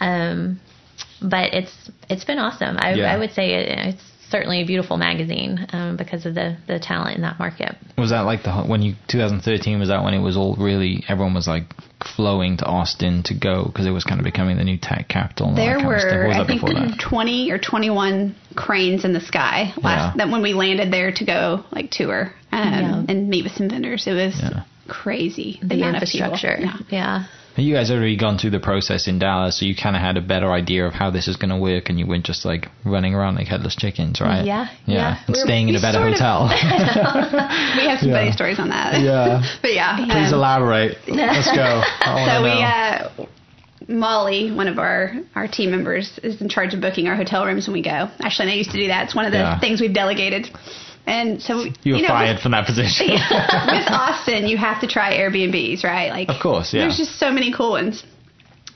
[0.00, 0.60] um
[1.22, 3.12] but it's it's been awesome i, Yeah.
[3.14, 7.16] I would say it, it's certainly a beautiful magazine um, because of the the talent
[7.16, 9.78] in that market Was that like the when you 2013?
[9.78, 11.64] Was that when it was all really everyone was like
[12.16, 15.54] flowing to Austin to go because it was kind of becoming the new tech capital?
[15.54, 16.12] There that kind of stuff?
[16.12, 16.98] Or were, was I think, that?
[17.08, 20.24] 20 or 21 cranes in the sky last Yeah.
[20.26, 23.04] that when we landed there to go like tour um, Yeah.
[23.08, 24.06] and meet with some vendors.
[24.06, 24.64] It was Yeah.
[24.88, 25.58] crazy.
[25.62, 26.26] The, the amount of people.
[26.34, 27.24] infrastructure Yeah.
[27.56, 30.02] Yeah You guys had already gone through the process in Dallas, so you kind of
[30.02, 32.44] had a better idea of how this is going to work, and you weren't just
[32.44, 34.44] like running around like headless chickens, right?
[34.44, 35.24] Yeah, yeah, yeah.
[35.26, 36.48] and We're- staying in a better sort of- hotel.
[37.78, 38.18] We have some Yeah.
[38.20, 39.00] funny stories on that.
[39.00, 39.96] yeah, but yeah.
[39.96, 40.96] please um, elaborate.
[41.08, 41.82] Let's go.
[42.00, 43.24] I so we, know.
[43.24, 43.26] uh,
[43.86, 47.66] Molly, one of our, our team members, is in charge of booking our hotel rooms
[47.66, 48.08] when we go.
[48.20, 49.04] Actually, and I used to do that.
[49.04, 49.60] It's one of the Yeah.
[49.60, 50.48] things we've delegated.
[51.06, 53.08] And so you were know, fired from that position.
[53.10, 56.10] with Austin, you have to try Airbnbs, right?
[56.10, 56.82] Like, Of course, yeah.
[56.82, 58.04] There's just so many cool ones.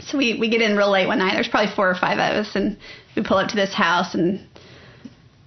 [0.01, 1.35] So we, we get in real late one night.
[1.35, 2.77] There's probably four or five of us, and
[3.17, 4.47] we pull up to this house, and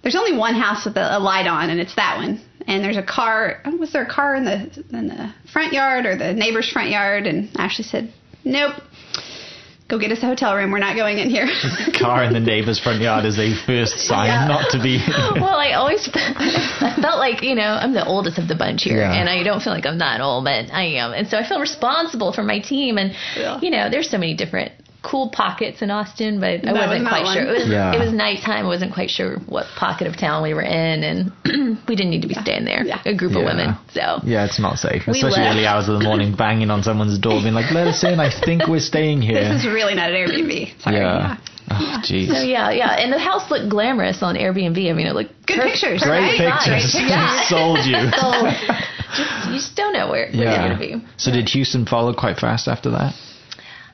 [0.02, 2.42] there's only one house with a, a light on, and it's that one.
[2.68, 3.62] And there's a car.
[3.80, 7.26] Was there a car in the in the front yard or the neighbor's front yard?
[7.26, 8.14] And Ashley said,
[8.44, 8.76] "Nope."
[9.92, 10.72] Go get us a hotel room.
[10.72, 11.48] We're not going in here.
[12.00, 14.48] Car in the neighbor's front yard is a first sign Yeah.
[14.48, 15.04] not to be.
[15.36, 19.00] well, I always I felt like you know I'm the oldest of the bunch here,
[19.02, 19.12] Yeah.
[19.20, 21.60] and I don't feel like I'm that old, but I am, and so I feel
[21.60, 22.98] responsible for my team.
[22.98, 23.60] And Yeah.
[23.62, 24.72] you know, there's so many different
[25.04, 27.34] cool pockets in Austin, but I That wasn't was quite one.
[27.38, 27.44] sure.
[27.46, 27.94] It was Yeah.
[27.94, 28.66] it was nighttime.
[28.66, 31.32] I wasn't quite sure what pocket of town we were in, and
[31.88, 32.84] we didn't need to be staying there.
[32.86, 33.00] Yeah.
[33.06, 35.56] A group of women, so Yeah, it's not safe, We especially left.
[35.56, 38.20] early hours of the morning, banging on someone's door, being like, "Let us in.
[38.20, 40.82] I think we're staying here." this is really not an Airbnb.
[40.82, 40.98] Sorry.
[40.98, 41.38] yeah.
[41.74, 42.28] Oh, jeez.
[42.28, 44.78] So yeah, yeah, and the house looked glamorous on Airbnb.
[44.90, 46.60] I mean, it looked Good per- pictures, Great right?
[46.62, 46.94] pictures.
[46.94, 47.42] Yeah.
[47.48, 47.98] Sold you.
[49.12, 50.52] So, just you just don't know where, where Yeah.
[50.70, 51.06] they're going to be.
[51.18, 53.14] So did Houston follow quite fast after that?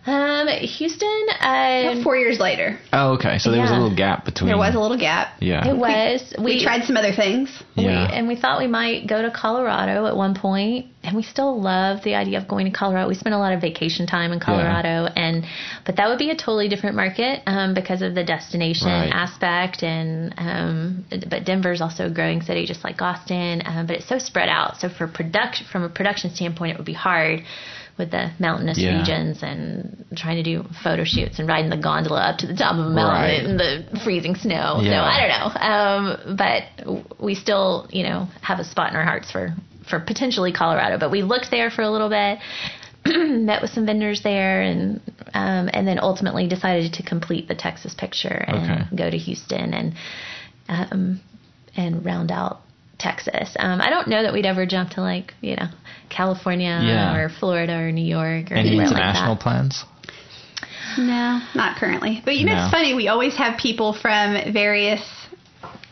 [0.07, 3.37] Um, Houston, uh, Four years later, Oh, okay.
[3.39, 3.79] So there was a Yeah.
[3.81, 4.47] little gap between.
[4.47, 5.35] there was a little gap.
[5.39, 5.67] Yeah.
[5.67, 6.33] it was.
[6.39, 7.51] We, tried some other things.
[7.75, 8.09] We, Yeah.
[8.11, 12.03] and we thought we might go to Colorado at one point, and we still love
[12.03, 13.09] the idea of going to Colorado.
[13.09, 15.45] We spent a lot of vacation time in Colorado, and
[15.85, 19.11] but that would be a totally different market um, because of the destination Right.
[19.11, 19.83] aspect.
[19.83, 24.19] And um, but Denver's also a growing city, just like Austin, um, but it's so
[24.19, 24.77] spread out.
[24.79, 27.43] So for production, from a production standpoint, it would be hard
[27.97, 28.97] with the mountainous Yeah.
[28.99, 32.73] regions and trying to do photo shoots and riding the gondola up to the top
[32.73, 33.43] of a mountain Right.
[33.43, 34.79] in the freezing snow.
[34.81, 34.91] Yeah.
[34.91, 36.27] So I don't know.
[36.29, 39.53] Um, but we still, you know, have a spot in our hearts for,
[39.89, 40.97] for potentially Colorado.
[40.99, 42.39] But we looked there for a little bit,
[43.05, 45.01] met with some vendors there, and
[45.33, 48.95] um, and then ultimately decided to complete the Texas picture and Okay.
[48.95, 49.93] go to Houston and
[50.69, 51.21] um,
[51.75, 52.61] and round out
[52.99, 53.55] Texas.
[53.59, 55.67] Um, I don't know that we'd ever jump to like you know
[56.09, 57.15] California Yeah.
[57.17, 59.85] or Florida or New York or Any anywhere like international plans?
[60.97, 62.21] No, not currently.
[62.25, 62.63] But you know, No.
[62.63, 62.93] it's funny.
[62.95, 65.01] We always have people from various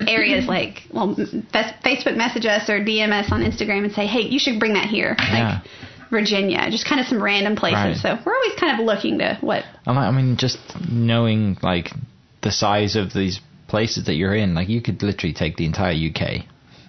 [0.07, 4.07] areas, like well, m- Fa- Facebook message us or DM us on Instagram and say,
[4.07, 5.59] "Hey, you should bring that here." Yeah.
[5.61, 5.71] Like
[6.11, 8.03] Virginia, just kind of some random places.
[8.03, 8.17] Right.
[8.17, 9.63] So we're always kind of looking to what.
[9.85, 10.57] I mean- I mean, just
[10.89, 11.91] knowing like
[12.41, 15.93] the size of these places that you're in, like you could literally take the entire
[15.93, 16.45] UK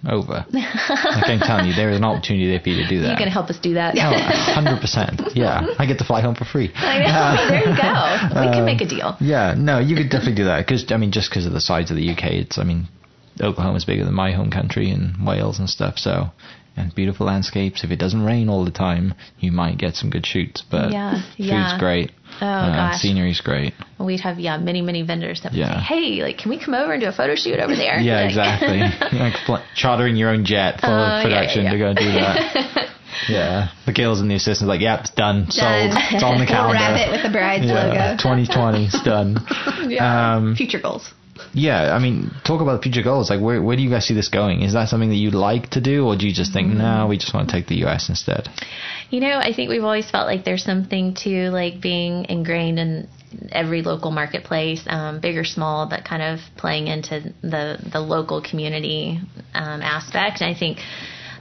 [0.07, 0.45] over.
[0.51, 3.07] like I'm telling you, there is an opportunity there for you to do that.
[3.07, 3.95] You're going to help us do that.
[3.95, 6.71] 100% Yeah, I get to fly home for free.
[6.75, 7.47] I know.
[7.49, 8.41] there you go.
[8.41, 9.17] We can make a uh, deal.
[9.19, 11.91] Yeah, no, you could definitely do that because I mean, just because of the size
[11.91, 12.87] of the UK, it's I mean,
[13.41, 15.97] Oklahoma's bigger than my home country and Wales and stuff.
[15.97, 16.31] So,
[16.75, 17.83] and beautiful landscapes.
[17.83, 20.63] If it doesn't rain all the time, you might get some good shoots.
[20.69, 21.77] But Yeah, food's yeah.
[21.79, 22.11] great.
[22.41, 23.01] Oh, uh, gosh.
[23.01, 23.73] scenery's great.
[23.99, 25.79] We'd have yeah many many vendors that would Yeah.
[25.79, 27.99] say, hey, like, can we come over and do a photo shoot over there?
[27.99, 28.79] Yeah, Like- exactly.
[29.19, 32.11] like fl- chartering your own jet for Oh, yeah, production yeah, to go and do
[32.13, 32.89] that.
[33.29, 36.77] yeah, the girls and the assistants like, yep, it's done, sold, it's on the calendar.
[36.79, 38.17] We'll wrap it with the bride's yeah, logo.
[38.21, 39.37] 2020, it's done.
[39.99, 41.13] Um, Future goals.
[41.53, 43.29] Yeah, I mean, talk about future goals.
[43.29, 44.61] Like, where where do you guys see this going?
[44.61, 46.77] Is that something that you'd like to do, or do you just think, Mm-hmm.
[46.79, 48.49] no, we just want to take the US instead?
[49.09, 53.07] You know, I think we've always felt like there's something to like being ingrained in
[53.51, 58.41] every local marketplace, um, big or small, but kind of playing into the the local
[58.41, 59.19] community
[59.53, 60.41] um, aspect.
[60.41, 60.79] And I think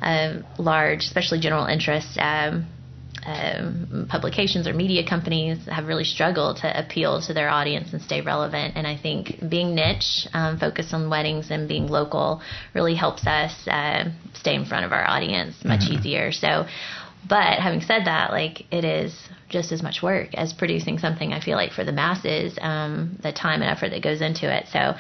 [0.03, 2.19] uh, large, especially general interest.
[2.19, 2.67] Um,
[3.27, 8.21] um, publications or media companies have really struggled to appeal to their audience and stay
[8.21, 8.77] relevant.
[8.77, 12.41] And I think being niche, um, focused on weddings and being local,
[12.75, 14.05] really helps us uh,
[14.35, 16.31] stay in front of our audience much easier.
[16.31, 16.67] So,
[17.29, 21.33] but having said that, like it is just as much work as producing something.
[21.33, 24.67] I feel like for the masses, um, the time and effort that goes into it.
[24.73, 24.95] So.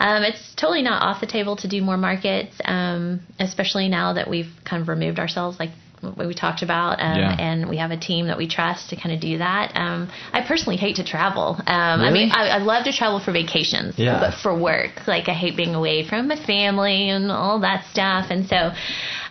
[0.00, 4.30] Um, it's totally not off the table to do more markets, um, especially now that
[4.30, 5.70] we've kind of removed ourselves, like
[6.16, 7.36] we talked about, um, Yeah.
[7.38, 9.72] and we have a team that we trust to kind of do that.
[9.76, 11.56] Um, I personally hate to travel.
[11.66, 14.20] Um, I mean, I, I love to travel for vacations, Yeah.
[14.20, 18.26] but for work, like I hate being away from my family and all that stuff.
[18.30, 18.72] And so,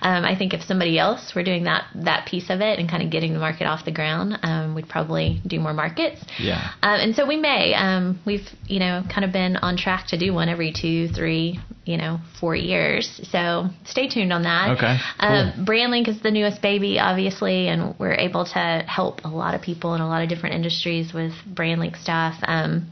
[0.01, 3.01] um, I think if somebody else were doing that that piece of it and kind
[3.01, 6.23] of getting the market off the ground, um, we'd probably do more markets.
[6.39, 6.71] Yeah.
[6.83, 7.73] Um, and so we may.
[7.73, 11.59] Um, we've, you know, kind of been on track to do one every two, three,
[11.85, 13.19] you know, four years.
[13.31, 14.77] So stay tuned on that.
[14.77, 15.65] Okay, cool.
[15.65, 19.95] Brandlink is the newest baby, obviously, and we're able to help a lot of people
[19.95, 22.35] in a lot of different industries with Brandlink stuff.
[22.43, 22.91] Um,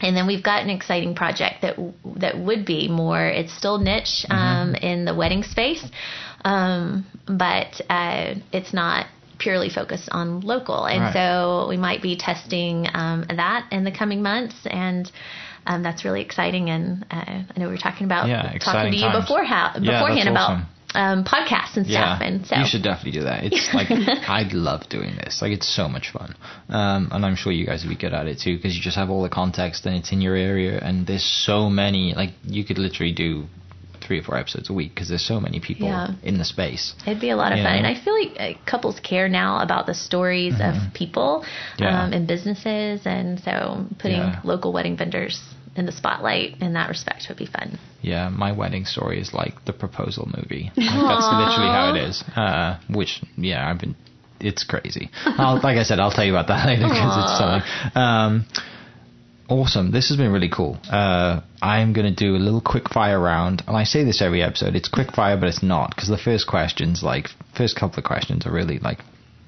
[0.00, 1.76] and then we've got an exciting project that
[2.16, 3.26] that would be more.
[3.26, 5.84] It's still niche um, in the wedding space,
[6.44, 9.06] um, but uh, it's not
[9.38, 10.84] purely focused on local.
[10.86, 11.12] And Right.
[11.12, 15.10] so we might be testing um, that in the coming months, and
[15.66, 16.70] um, that's really exciting.
[16.70, 20.28] And uh, I know we were talking about Yeah, talking to you beforehand, Yeah, beforehand
[20.28, 20.66] about awesome.
[20.94, 22.20] Um, podcasts and stuff.
[22.22, 23.44] And so you should definitely do that.
[23.44, 23.90] It's like
[24.28, 25.40] I love doing this.
[25.42, 26.34] Like it's so much fun,
[26.68, 28.96] um, and I'm sure you guys would be good at it too because you just
[28.96, 30.78] have all the context and it's in your area.
[30.78, 32.14] And there's so many.
[32.14, 33.44] Like you could literally do
[34.06, 36.08] three or four episodes a week because there's so many people Yeah.
[36.22, 36.94] in the space.
[37.06, 37.64] It'd be a lot of Yeah.
[37.64, 41.82] fun, and I feel like uh, couples care now about the stories of people Mm-hmm.
[41.84, 42.02] Yeah.
[42.04, 44.40] um, and businesses, and so putting Yeah.
[44.44, 45.40] local wedding vendors
[45.76, 47.78] in the spotlight in that respect would be fun.
[48.02, 50.70] Yeah, my wedding story is like the proposal movie.
[50.76, 52.22] Like, that's literally how it is.
[52.36, 53.96] Uh, which, yeah, I've been.
[54.40, 55.10] It's crazy.
[55.24, 57.70] I'll, like I said, I'll tell you about that later because it's something.
[57.94, 58.46] Um,
[59.48, 59.90] awesome.
[59.90, 60.78] This has been really cool.
[60.90, 64.42] Uh, I'm going to do a little quick fire round, and I say this every
[64.42, 64.76] episode.
[64.76, 68.44] It's quick fire, but it's not because the first questions, like first couple of questions,
[68.44, 68.98] are really like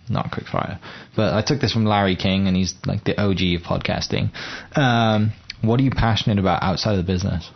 [0.09, 0.79] not quick fire.
[1.15, 4.31] But I took this from Larry King, and he's like the OG of podcasting.
[4.77, 5.33] Um,
[5.63, 7.51] what are you passionate about outside of the business?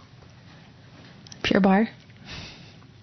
[1.42, 1.88] Pure Barre.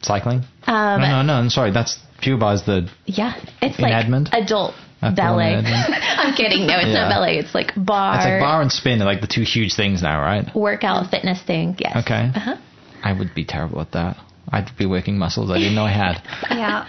[0.02, 0.44] Cycling?
[0.66, 1.34] Um, no, no, no.
[1.34, 1.72] I'm sorry.
[1.72, 4.30] That's Pure Barre is the Yeah, it's In like Edmond?
[4.32, 5.56] adult That's ballet.
[5.56, 6.68] I'm kidding.
[6.68, 7.02] No, it's Yeah.
[7.06, 7.38] not ballet.
[7.38, 10.20] It's like barre, it's like bar and spin are like the two huge things now,
[10.22, 10.46] right?
[10.56, 11.76] workout, fitness thing.
[11.80, 11.98] Yes.
[12.06, 12.32] Okay.
[12.36, 12.56] Uh-huh.
[13.04, 14.18] I would be terrible at that.
[14.50, 16.22] I'd be working muscles I didn't know I had.
[16.50, 16.88] Yeah.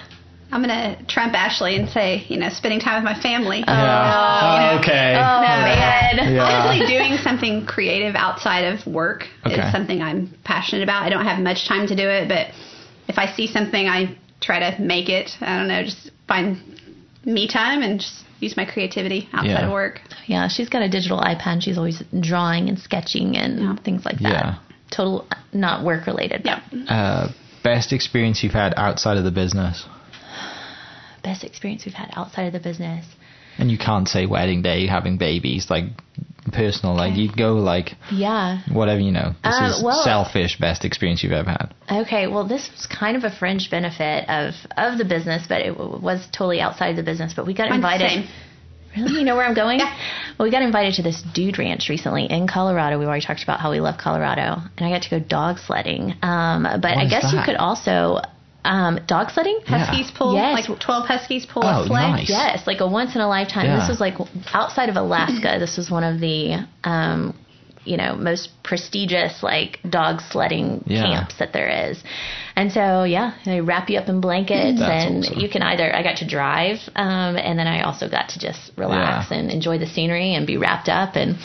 [0.51, 3.61] I'm gonna trump Ashley and say, you know, spending time with my family.
[3.67, 4.73] yeah.
[4.75, 5.15] Oh, okay.
[5.15, 6.35] Oh No, man.
[6.35, 6.43] Yeah.
[6.45, 9.61] Honestly, doing something creative outside of work Okay.
[9.61, 11.03] is something I'm passionate about.
[11.03, 12.49] I don't have much time to do it, but
[13.09, 15.31] if I see something, I try to make it.
[15.41, 16.57] I don't know, just find
[17.25, 19.67] me time and just use my creativity outside Yeah.
[19.67, 20.01] of work.
[20.27, 21.63] Yeah, she's got a digital iPad.
[21.63, 23.77] She's always drawing and sketching and Yeah.
[23.85, 24.33] things like that.
[24.33, 24.55] Yeah.
[24.91, 26.43] Total, not work related.
[26.45, 26.61] Yeah.
[26.89, 27.29] Uh,
[27.63, 29.85] best experience you've had outside of the business?
[31.29, 33.05] Best experience we've had outside of the business.
[33.59, 35.85] And you can't say wedding day, having babies, like
[36.53, 36.95] personal.
[36.97, 38.61] Like you go like Yeah.
[38.73, 39.35] whatever you know.
[39.45, 41.75] This Um, is well- selfish best experience you've ever had.
[42.03, 45.77] Okay, well, this was kind of a fringe benefit of of the business, but it
[45.77, 47.35] w- was totally outside the business.
[47.35, 48.11] But we got Mine's the invited.
[48.11, 48.25] same.
[48.97, 49.81] Really, you know where I'm going?
[49.85, 49.93] Yeah.
[50.39, 52.99] Well, we got invited to this dude ranch recently in Colorado.
[52.99, 56.15] We already talked about how we love Colorado, and I got to go dog sledding.
[56.23, 58.23] Um, but What I is guess you could also
[58.69, 59.59] um, dog sledding.
[59.65, 59.79] Yeah.
[59.79, 60.69] Huskies pull, Yes.
[60.69, 62.11] like 12 Huskies pull Oh, a sled.
[62.11, 62.29] nice.
[62.29, 63.65] Yes, like a once in a lifetime.
[63.67, 63.81] Yeah.
[63.81, 64.15] This was like
[64.53, 65.57] outside of Alaska.
[65.59, 67.35] this was one of the, um,
[67.89, 71.03] you know, most prestigious like dog sledding Yeah.
[71.05, 72.03] camps that there is.
[72.55, 75.39] And so, yeah, they wrap you up in blankets, That's and awesome.
[75.39, 75.95] you can either.
[75.95, 79.39] I got to drive, um, and then I also got to just relax Yeah.
[79.39, 81.15] and enjoy the scenery and be wrapped up.
[81.15, 81.37] And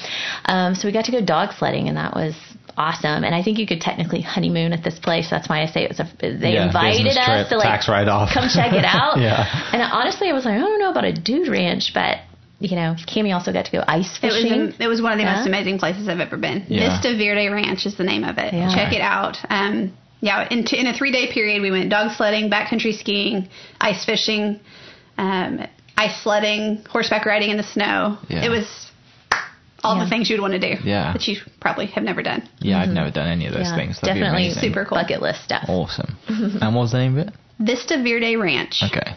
[0.46, 2.34] um, so we got to go dog sledding, and that was
[2.76, 3.24] awesome.
[3.24, 5.28] And I think you could technically honeymoon at this place.
[5.30, 6.08] That's why I say it was a.
[6.20, 8.32] They Yeah, invited us trip, to like tax write-off.
[8.34, 9.18] come check it out.
[9.22, 9.46] Yeah.
[9.72, 12.18] And honestly, I was like, I don't know about a dude ranch, but
[12.60, 14.74] you know, Cami also got to go ice It was, fishing.
[14.80, 15.36] it was one of the Yeah.
[15.38, 16.66] most amazing places I've ever been.
[16.70, 16.90] Yeah.
[17.02, 18.54] Vista Verde Ranch is the name of it.
[18.54, 18.74] Yeah.
[18.74, 19.38] Check it out.
[19.50, 19.92] Um,
[20.22, 23.50] yeah, in, t- in a three day period, we went dog sledding, backcountry skiing,
[23.82, 24.60] ice fishing,
[25.18, 25.66] um,
[25.98, 28.18] ice sledding, horseback riding in the snow.
[28.30, 28.46] Yeah.
[28.46, 28.90] It was
[29.84, 30.06] all Yeah.
[30.06, 31.12] the things you'd want to do Yeah.
[31.12, 32.48] that you probably have never done.
[32.60, 34.00] Yeah, I've never done any of those Yeah, things.
[34.00, 34.62] That'd definitely amazing.
[34.62, 34.98] super cool.
[34.98, 35.66] bucket list stuff.
[35.68, 36.16] Awesome.
[36.30, 37.34] and what was the name of it?
[37.60, 39.14] Vista Verde Ranch, Okay.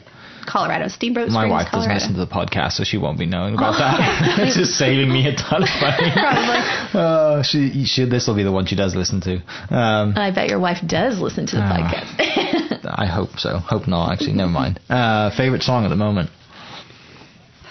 [0.47, 1.95] Colorado, Steamboat My Springs, wife Colorado.
[1.95, 4.39] doesn't listen to the podcast, so she won't be knowing about that.
[4.41, 6.11] it's just saving me a ton of money.
[6.15, 6.61] Probably.
[7.01, 9.35] Uh, she, she, this will be the one she does listen to.
[9.75, 11.77] Um, I bet your wife does listen to the Ah.
[11.77, 12.89] podcast.
[12.89, 13.59] I hope so.
[13.59, 14.33] Hope not, actually.
[14.35, 14.81] Never mind.
[14.89, 16.31] Uh, favorite song at the moment?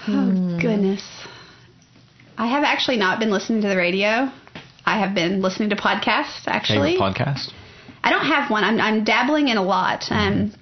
[0.08, 1.02] Oh, goodness.
[2.38, 4.30] I have actually not been listening to the radio.
[4.86, 6.94] I have been listening to podcasts, actually.
[6.98, 7.52] Favorite podcast?
[8.04, 8.64] I don't have one.
[8.64, 10.04] I'm, I'm dabbling in a lot.
[10.12, 10.54] Um,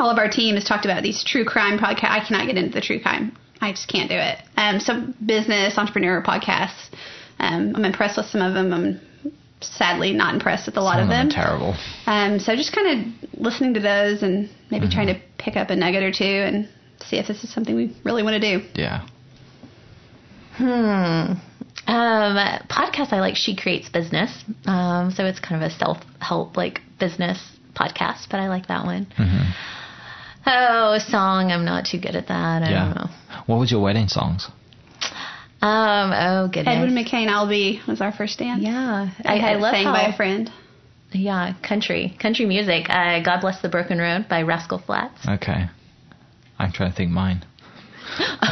[0.00, 2.10] all of our team has talked about these true crime podcasts.
[2.10, 3.36] I cannot get into the true crime.
[3.60, 4.38] I just can't do it.
[4.56, 6.90] Um, some business entrepreneur podcasts.
[7.38, 8.72] Um, I'm impressed with some of them.
[8.72, 9.00] I'm
[9.60, 11.38] sadly not impressed with a lot Some of them them.
[11.38, 11.74] are terrible.
[12.06, 14.94] Um, so just kind of listening to those and maybe Mm-hmm.
[14.94, 16.68] trying to pick up a nugget or two and
[17.06, 18.64] see if this is something we really want to do.
[18.74, 19.06] Yeah.
[20.56, 21.32] hmm.
[21.86, 22.36] Um,
[22.68, 23.36] podcast I like.
[23.36, 24.30] She creates business.
[24.66, 27.38] Um, so it's kind of a self help like business
[27.74, 29.06] podcast, but I like that one.
[29.16, 29.50] hmm
[30.46, 31.52] Oh, song.
[31.52, 32.62] I'm not too good at that.
[32.62, 32.84] I Yeah.
[32.84, 33.10] don't know.
[33.46, 34.48] What was your wedding songs?
[35.62, 36.12] Um.
[36.12, 36.76] Oh goodness.
[36.76, 38.62] Edwin McCain, I'll be was our first dance.
[38.62, 40.50] Yeah, I, I, I had love sang how, by a friend.
[41.12, 42.90] Yeah, country, country music.
[42.90, 45.26] Uh, God bless the broken road by Rascal Flatts.
[45.26, 45.66] Okay.
[46.58, 47.44] I'm trying to think mine.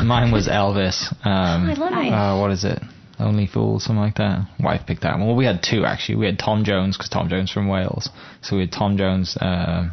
[0.02, 1.12] Mine was Elvis.
[1.24, 2.12] Um, I love it.
[2.12, 2.80] Uh, what is it?
[3.18, 4.48] Only Fool, something like that.
[4.58, 5.26] Wife picked that one.
[5.26, 6.16] Well, we had two actually.
[6.16, 8.08] We had Tom Jones because Tom Jones from Wales.
[8.40, 9.36] So we had Tom Jones.
[9.36, 9.90] Uh,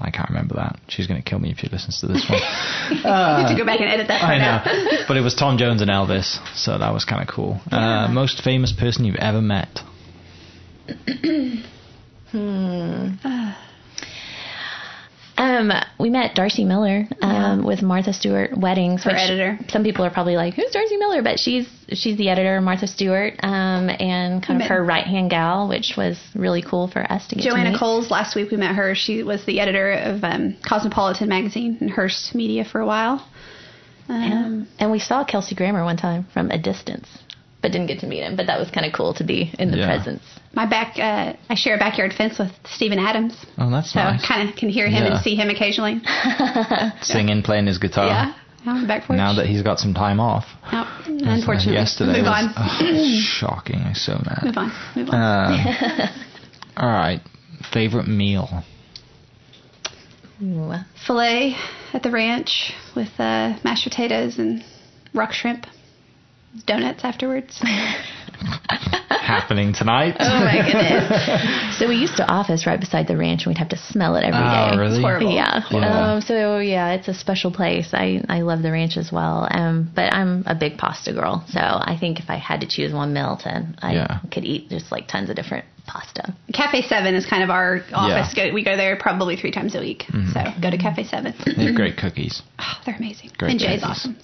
[0.00, 0.78] I can't remember that.
[0.88, 2.38] She's going to kill me if she listens to this one.
[2.90, 5.04] you have to go back and edit that I know.
[5.08, 7.60] but it was Tom Jones and Elvis, so that was kind of cool.
[7.70, 9.80] Uh, most famous person you've ever met?
[12.30, 13.08] Hmm.
[15.38, 15.70] Um,
[16.00, 19.04] we met Darcy Miller um, with Martha Stewart Weddings.
[19.04, 19.58] Her editor.
[19.68, 23.34] Some people are probably like, "Who's Darcy Miller?" But she's she's the editor, Martha Stewart,
[23.44, 27.36] um, and kind of her right hand gal, which was really cool for us to
[27.36, 27.78] get to Joanna meet.
[27.78, 28.96] Coles, last week we met her.
[28.96, 33.24] She was the editor of um, Cosmopolitan magazine and Hearst Media for a while.
[34.08, 37.06] Um, And we saw Kelsey Grammer one time from a distance,
[37.60, 38.36] but didn't get to meet him.
[38.36, 39.86] But that was kind of cool to be in the Yeah.
[39.86, 40.22] presence.
[40.54, 44.22] My back, uh, I share a backyard fence with Steven Adams, Oh, that's so nice.
[44.22, 45.14] I kind of can hear him Yeah.
[45.14, 46.00] and see him occasionally.
[47.02, 48.06] Singing, playing his guitar.
[48.06, 48.34] yeah,
[48.70, 49.16] on the back porch.
[49.16, 50.44] Now that he's got some time off.
[50.72, 53.80] no, unfortunately, Yesterday move was on, oh, shocking.
[53.84, 54.40] I'm so mad.
[54.44, 55.52] move on, move on.
[55.52, 56.08] Um,
[56.76, 57.20] all right.
[57.72, 58.62] Favorite meal?
[60.42, 60.72] Ooh.
[61.06, 61.56] Filet
[61.92, 64.64] at the ranch with uh, mashed potatoes and
[65.12, 65.66] rock shrimp.
[66.66, 67.62] Donuts afterwards.
[69.10, 70.16] Happening tonight.
[70.18, 71.76] Oh my goodness.
[71.78, 74.20] so we used to office right beside the ranch, and we'd have to smell it
[74.24, 74.70] every day.
[74.72, 74.94] Oh, really?
[74.96, 75.34] It's horrible.
[75.34, 75.60] Yeah.
[75.70, 76.12] Yeah.
[76.14, 77.90] Um, so yeah, it's a special place.
[77.92, 79.46] I I love the ranch as well.
[79.50, 82.92] Um, but I'm a big pasta girl, so I think if I had to choose
[82.92, 84.20] one meal to, I Yeah.
[84.32, 86.34] could eat just like tons of different pasta.
[86.54, 88.32] Cafe Seven is kind of our office.
[88.34, 90.04] Go, we go there probably three times a week.
[90.08, 90.32] Mm-hmm.
[90.32, 91.34] So go to Cafe Seven.
[91.44, 92.40] They have great cookies.
[92.58, 93.30] Oh, they're amazing.
[93.36, 94.06] Great and Jay's cookies.
[94.06, 94.16] awesome.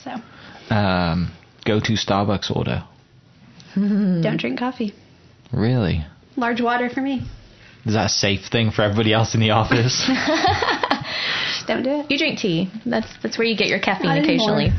[0.70, 1.32] So Um,
[1.64, 2.84] go to Starbucks order.
[3.74, 4.94] don't drink coffee.
[5.52, 6.04] Really?
[6.36, 7.22] Large water for me.
[7.86, 10.08] Is that a safe thing for everybody else in the office?
[11.66, 12.10] Don't do it.
[12.10, 12.70] You drink tea.
[12.86, 14.70] That's that's where you get your caffeine Not occasionally.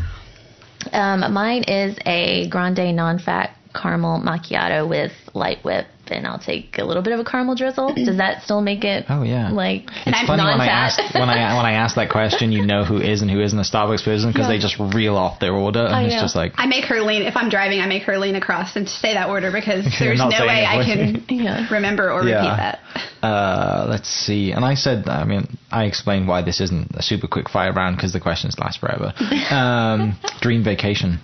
[0.92, 6.84] Um, mine is a grande non-fat caramel macchiato with light whip, and I'll take a
[6.84, 7.94] little bit of a caramel drizzle.
[8.06, 9.06] Does that still make it?
[9.10, 9.52] Oh, yeah.
[9.52, 12.66] Like It's I'm funny when I ask when I when I ask that question, you
[12.66, 14.54] know who is and who isn't a Starbucks person because Yeah.
[14.54, 16.22] they just reel off their order, and I it's know.
[16.22, 17.22] just like I make her lean.
[17.24, 20.30] If I'm driving, I make her lean across and say that order because there's no
[20.30, 21.68] way I can Yeah.
[21.72, 22.36] remember or Yeah.
[22.38, 22.80] repeat that.
[23.26, 24.52] Uh, let's see.
[24.52, 27.96] And I said, I mean, I explained why this isn't a super quick fire round
[27.98, 29.14] because the questions last forever.
[29.50, 31.20] Um, dream vacation.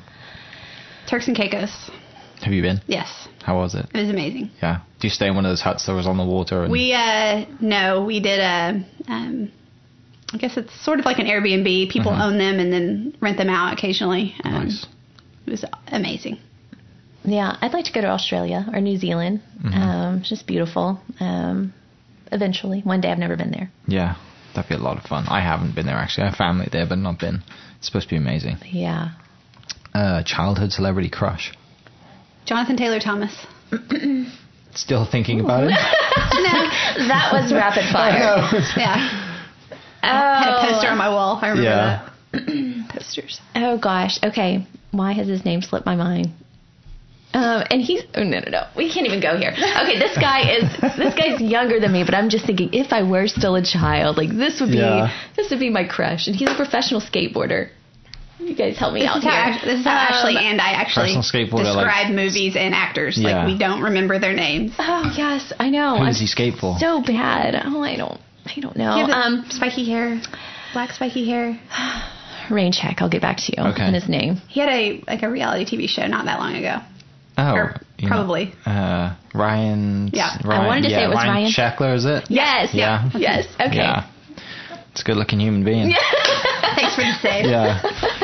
[1.08, 1.92] Turks and Caicos.
[2.42, 2.82] Have you been?
[2.88, 3.86] Yes, How was it?
[3.94, 4.52] it was amazing.
[4.62, 4.82] Yeah.
[5.00, 6.64] Do you stay in one of those huts that was on the water?
[6.64, 9.52] And, We uh no, we did a um
[10.34, 11.90] I guess it's sort of like an Airbnb.
[11.92, 12.22] People Mhm.
[12.22, 14.34] own them and then rent them out occasionally.
[14.46, 14.86] Um, nice.
[15.46, 16.38] It was amazing.
[17.26, 19.42] Yeah, I'd like to go to Australia or New Zealand.
[19.64, 19.76] Mhm.
[19.76, 21.02] Um, it's just beautiful.
[21.20, 21.74] Um,
[22.32, 23.12] eventually, one day.
[23.12, 23.70] I've never been there.
[23.88, 24.16] Yeah.
[24.54, 25.26] That'd be a lot of fun.
[25.28, 26.24] I haven't been there actually.
[26.24, 27.42] I have family there, but not been.
[27.78, 28.58] It's supposed to be amazing.
[28.72, 29.10] Yeah.
[29.94, 31.52] Uh, childhood celebrity crush.
[32.46, 33.34] Jonathan Taylor Thomas.
[34.74, 35.70] Still thinking about it?
[35.72, 38.50] no, That was rapid fire.
[38.78, 39.28] yeah.
[40.04, 40.08] Oh.
[40.08, 41.40] I had a poster on my wall.
[41.42, 42.10] I remember Yeah.
[42.34, 42.88] that.
[42.90, 43.40] Posters.
[43.56, 44.20] Oh gosh.
[44.24, 44.66] Okay.
[44.92, 46.30] Why has his name slipped my mind?
[47.34, 49.52] Um, and he's oh no no no we can't even go here.
[49.54, 50.66] Okay, this guy is
[50.98, 54.18] this guy's younger than me, but I'm just thinking if I were still a child,
[54.18, 55.14] like this would be Yeah.
[55.38, 57.70] this would be my crush, and he's a professional skateboarder.
[58.42, 59.32] You guys help me This out is, here.
[59.34, 62.74] Ash- this is how Um, Ashley and I actually Personal skateboarder, like- describe movies and
[62.74, 63.18] actors.
[63.18, 63.38] Yeah.
[63.40, 64.74] Like we don't remember their names.
[64.80, 65.96] Oh yes, I know.
[65.98, 66.78] Who I'm does he skate for?
[66.80, 67.62] so bad.
[67.66, 68.98] Oh, I don't I don't know.
[68.98, 70.20] You have Um, spiky hair,
[70.74, 71.58] black spiky hair.
[72.50, 73.02] rain check.
[73.02, 73.84] I'll get back to you Okay.
[73.84, 74.42] on his name.
[74.50, 76.80] He had a like a reality TV show not that long ago.
[77.38, 78.54] Oh, Or you know, probably.
[78.66, 80.10] uh, Ryan.
[80.12, 80.38] Yeah.
[80.44, 81.52] I wanted to say it was Ryan Ryan.
[81.52, 82.26] Sheckler, is it?
[82.30, 82.74] Yes.
[82.74, 83.10] Yeah.
[83.16, 83.48] Yes.
[83.60, 83.76] Okay.
[83.78, 84.08] Yeah.
[84.92, 85.94] It's a good looking human being.
[86.76, 87.46] Thanks for the save.
[87.46, 87.80] Yeah.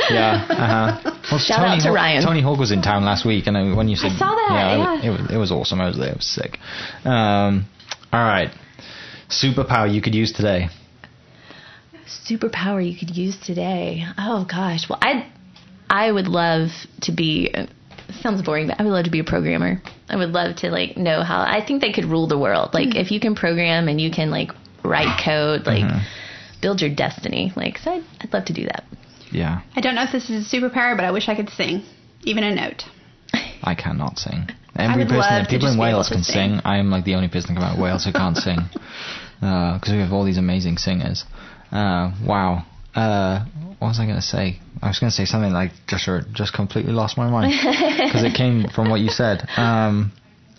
[0.09, 0.45] Yeah.
[0.57, 1.11] Uh-huh.
[1.31, 2.23] Well, Shout Tony out to Hawk- Ryan.
[2.23, 5.07] Tony Hawk was in town last week, and when you said saw that, it- yeah.
[5.07, 5.81] it, was, it was awesome.
[5.81, 6.11] I was there.
[6.11, 6.57] It was sick.
[7.05, 7.65] Um,
[8.13, 8.49] all right.
[9.29, 10.69] Superpower you could use today.
[12.29, 14.05] superpower you could use today.
[14.17, 14.89] Oh gosh.
[14.89, 15.29] Well, I
[15.89, 16.69] I would love
[17.01, 17.53] to be
[18.21, 19.81] sounds boring, but I would love to be a programmer.
[20.09, 22.73] I would love to like know how I think they could rule the world.
[22.73, 24.51] Like if you can program and you can like
[24.83, 26.01] write code, like Mhm.
[26.61, 27.51] build your destiny.
[27.55, 28.85] Like so I'd, I'd love to do that.
[29.31, 29.61] Yeah.
[29.75, 31.83] I don't know if this is a superpower, but I wish I could sing,
[32.23, 32.83] even a note.
[33.63, 34.47] I cannot sing.
[34.75, 36.57] Every person, people in Wales can sing.
[36.57, 36.61] sing.
[36.63, 38.59] I am like the only person come out of Wales who can't sing
[39.39, 41.25] because we have all these amazing singers.
[41.71, 42.63] Uh, wow.
[42.95, 43.45] Uh,
[43.79, 44.59] what was I going to say?
[44.81, 48.35] I was going to say something like just just completely lost my mind because it
[48.35, 49.47] came from what you said.
[49.57, 50.11] Um,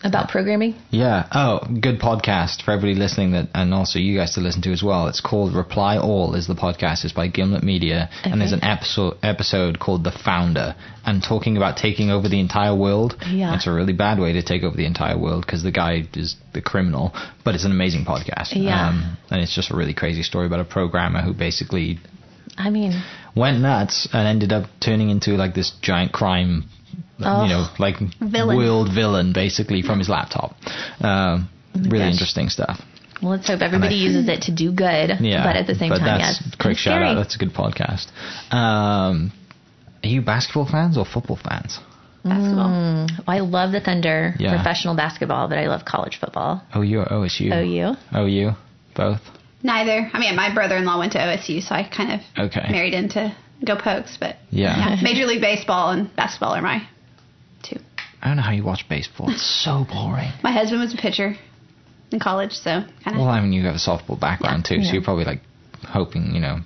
[0.05, 0.77] About programming?
[0.91, 1.27] yeah.
[1.33, 4.83] Oh, good podcast for everybody listening that, and also you guys to listen to as
[4.83, 5.09] well.
[5.09, 6.35] It's called Reply All.
[6.37, 7.05] Is the podcast?
[7.05, 11.77] It's by Gimlet Media, and there's an episode episode called The Founder, and talking about
[11.77, 13.17] taking over the entire world.
[13.29, 13.57] Yeah.
[13.57, 16.37] It's a really bad way to take over the entire world because the guy is
[16.55, 17.13] the criminal,
[17.45, 18.53] but it's an amazing podcast.
[18.53, 18.91] Yeah.
[18.91, 21.99] Um, and it's just a really crazy story about a programmer who basically
[22.57, 23.03] I mean,
[23.37, 26.69] went nuts and ended up turning into like this giant crime,
[27.21, 27.43] Oh.
[27.45, 28.57] you know, like Villain.
[28.57, 30.55] world villain basically from his laptop.
[31.01, 32.13] Um, really gosh.
[32.13, 32.81] interesting stuff.
[33.23, 35.11] well, let's hope everybody I- uses it to do good.
[35.21, 36.55] Yeah, But at the same but time, that's yes.
[36.61, 37.15] quick shout out.
[37.15, 38.07] That's a good podcast.
[38.53, 39.33] Um,
[40.05, 41.79] are you basketball fans or football fans?
[42.25, 42.69] Basketball.
[42.69, 44.55] Mm, well, I love the Thunder Yeah.
[44.55, 46.63] professional basketball, but I love college football.
[46.75, 47.51] Oh, you or OSU?
[47.53, 47.97] OU.
[48.17, 48.55] OU,
[48.95, 49.21] both.
[49.63, 50.11] Neither.
[50.13, 52.67] I mean, my brother-in-law went to OSU, so I kind of Okay.
[52.71, 54.17] married into Go Pokes.
[54.21, 54.77] But Yeah.
[54.97, 56.85] yeah, Major League Baseball and basketball are my two.
[58.23, 59.31] I don't know how you watch baseball.
[59.31, 60.31] It's so boring.
[60.43, 61.37] My husband was a pitcher
[62.11, 63.21] in college, so kind of.
[63.21, 64.93] Well, I mean, you have a softball background too, so Yeah.
[64.95, 65.41] you're probably like
[65.87, 66.59] hoping, you know,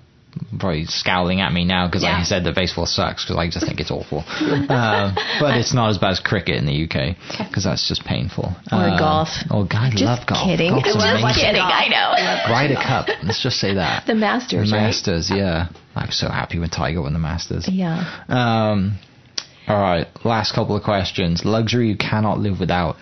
[0.58, 2.20] probably scowling at me now because, like Yeah.
[2.20, 4.24] I said, that baseball sucks because I just think it's awful.
[4.30, 7.16] um, but it's not as bad as cricket in the UK
[7.48, 8.54] because that's just painful.
[8.72, 9.28] Or Um, golf.
[9.50, 10.46] Oh, God, I love golf.
[10.46, 10.70] kidding.
[10.72, 11.34] Golf's Just amazing.
[11.44, 11.60] kidding.
[11.60, 12.52] I know.
[12.54, 13.08] Ryder Cup.
[13.22, 14.06] Let's just say that.
[14.06, 14.82] The Masters, The right?
[14.84, 15.66] Masters, yeah.
[15.94, 17.68] I'm so happy when Tiger won the Masters.
[17.68, 18.02] Yeah.
[18.28, 18.96] Um,
[19.68, 21.44] all right, last couple of questions.
[21.44, 22.96] Luxury you cannot live without.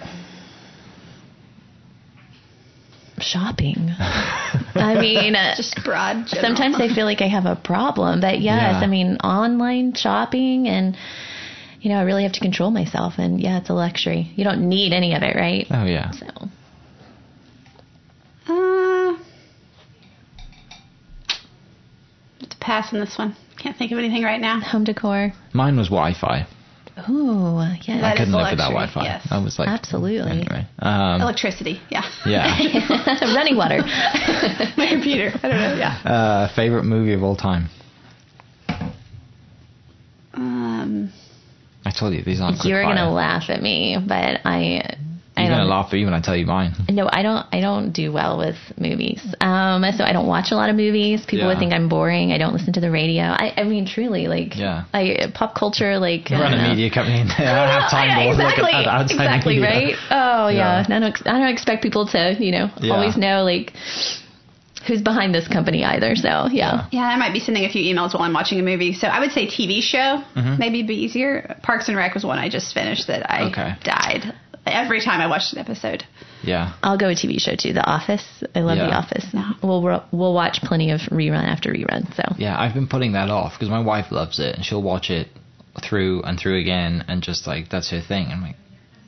[3.18, 3.90] Shopping.
[3.98, 6.26] I mean, uh, just broad.
[6.26, 6.40] General.
[6.40, 8.80] Sometimes I feel like I have a problem, but yes, yeah.
[8.80, 10.96] I mean, online shopping and
[11.80, 14.30] you know, I really have to control myself, and yeah, it's a luxury.
[14.36, 15.66] You don't need any of it, right?
[15.70, 16.10] Oh yeah.
[16.10, 16.26] So.
[22.70, 23.34] Pass on this one.
[23.60, 24.60] Can't think of anything right now.
[24.60, 25.32] home decor.
[25.52, 26.46] Mine was Wi-Fi.
[27.08, 29.02] Ooh, yeah, That I couldn't live without luxury, Wi-Fi.
[29.04, 29.26] yes.
[29.28, 30.30] I was like, Absolutely.
[30.30, 31.80] Anyway, um, Electricity.
[31.90, 32.08] Yeah.
[32.24, 33.24] yeah.
[33.34, 33.78] running water.
[34.76, 35.32] My computer.
[35.42, 35.74] I don't know.
[35.78, 35.98] Yeah.
[36.04, 37.70] uh, favorite movie of all time.
[40.34, 41.12] Um,
[41.84, 42.64] I told you these aren't.
[42.64, 44.96] You're gonna laugh at me, but I.
[45.36, 46.74] I You're gonna don't, laugh at me when I tell you mine.
[46.90, 47.46] No, I don't.
[47.52, 49.22] I don't do well with movies.
[49.40, 51.24] Um, so I don't watch a lot of movies.
[51.24, 52.32] People would think I'm boring.
[52.32, 53.22] I don't listen to the radio.
[53.24, 54.84] I, I mean, truly, like, Yeah.
[54.92, 56.68] I pop culture, like, You I run don't a know.
[56.70, 57.20] media company.
[57.20, 59.70] And I don't have time Yeah, to exactly, look at outside exactly, media.
[59.70, 59.94] right?
[60.10, 60.84] Oh yeah.
[60.88, 60.96] Yeah.
[60.96, 61.26] I don't.
[61.26, 62.92] I don't expect people to, you know, Yeah.
[62.94, 63.72] always know like
[64.86, 66.16] who's behind this company either.
[66.16, 66.88] So yeah.
[66.90, 68.94] yeah, I might be sending a few emails while I'm watching a movie.
[68.94, 70.22] So I would say TV show
[70.58, 71.56] maybe be easier.
[71.62, 73.74] Parks and Rec was one I just finished that I Okay.
[73.84, 74.34] died
[74.70, 76.04] every time I watch an episode.
[76.42, 76.72] Yeah.
[76.82, 77.72] I'll go a TV show too.
[77.72, 78.24] The Office.
[78.54, 78.86] I love Yeah.
[78.86, 79.26] The Office.
[79.62, 82.14] We'll we'll watch plenty of rerun after rerun.
[82.16, 85.10] So Yeah, I've been putting that off because my wife loves it and she'll watch
[85.10, 85.28] it
[85.82, 88.28] through and through again and just like that's her thing.
[88.32, 88.56] I'm like,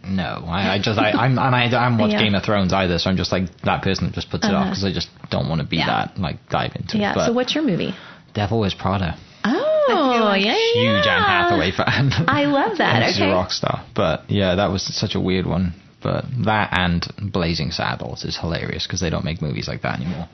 [0.06, 2.22] no, I, I just I, I'm and I I'm watch Yeah.
[2.22, 4.62] Game of Thrones either, so I'm just like that person that just puts it off
[4.62, 4.70] Uh-huh.
[4.70, 5.86] because I just don't want to be Yeah.
[5.86, 7.12] that like dive into yeah.
[7.12, 7.14] it.
[7.14, 7.94] But So what's your movie?
[8.34, 10.40] Devil Wears Prada, Oh one.
[10.40, 11.16] yeah, huge yeah.
[11.16, 12.10] Anne Hathaway fan.
[12.28, 13.02] I love that.
[13.02, 13.32] and she's a Okay.
[13.32, 13.81] rock star.
[13.94, 15.74] But yeah, that was such a weird one.
[16.02, 20.28] But that and Blazing Saddles is hilarious because they don't make movies like that anymore.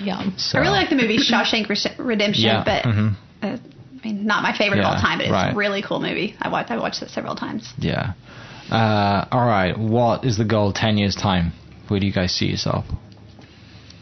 [0.00, 0.30] Yeah.
[0.36, 1.68] So I really like the movie Shawshank
[1.98, 3.14] Redemption, Yeah, but mhm.
[3.42, 5.52] uh, I mean, not my favorite of all time, but it's right.
[5.52, 6.34] a really cool movie.
[6.40, 7.72] I watched I watched it several times.
[7.78, 8.12] Yeah.
[8.70, 9.78] Uh, all right.
[9.78, 10.72] What is the goal?
[10.72, 11.52] Ten years time.
[11.88, 12.84] Where do you guys see yourself?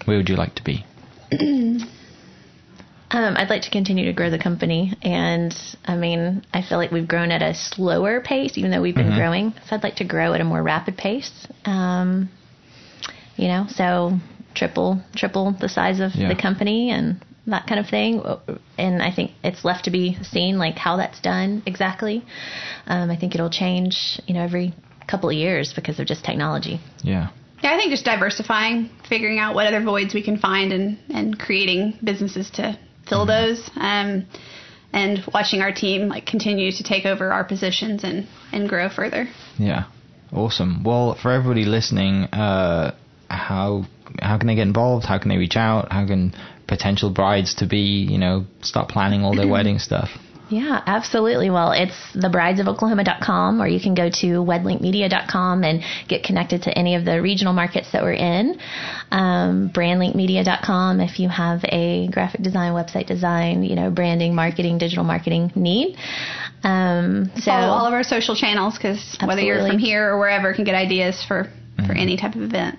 [0.05, 0.85] Where would you like to be?
[3.15, 5.55] Um, I'd like to continue to grow the company, and
[5.85, 9.15] I mean, I feel like we've grown at a slower pace, even though we've been
[9.15, 9.53] growing.
[9.69, 11.31] So I'd like to grow at a more rapid pace.
[11.65, 12.29] Um,
[13.37, 14.19] you know, so
[14.57, 16.27] triple triple the size of Yeah.
[16.27, 18.21] the company and that kind of thing.
[18.79, 22.25] And I think it's left to be seen, like how that's done exactly.
[22.89, 24.75] Um, I think it'll change, you know, every
[25.07, 26.81] couple of years because of just technology.
[27.05, 27.29] Yeah.
[27.63, 31.39] Yeah, I think just diversifying, figuring out what other voids we can find, and and
[31.39, 32.77] creating businesses to
[33.09, 33.71] fill those.
[33.77, 34.27] Um,
[34.93, 39.29] and watching our team like continue to take over our positions and and grow further.
[39.59, 39.85] Yeah.
[40.33, 40.83] Awesome.
[40.85, 42.95] Well, for everybody listening, uh,
[43.29, 43.87] how
[44.21, 45.05] how can they get involved?
[45.07, 45.93] How can they reach out?
[45.93, 46.35] How can
[46.67, 50.11] potential brides to be, you know, start planning all their wedding stuff?
[50.55, 51.51] Yeah, absolutely.
[51.51, 57.05] Well, it's thebridesofOklahoma.com, or you can go to wedlinkmedia.com and get connected to any of
[57.05, 58.61] the regional markets that we're in.
[59.11, 65.03] Um, brandlinkmedia.com if you have a graphic design, website design, you know, branding, marketing, digital
[65.03, 65.97] marketing need.
[66.63, 70.55] Um, so Follow all of our social channels because whether you're from here or wherever,
[70.55, 71.51] can get ideas for
[71.85, 72.79] for any type of event.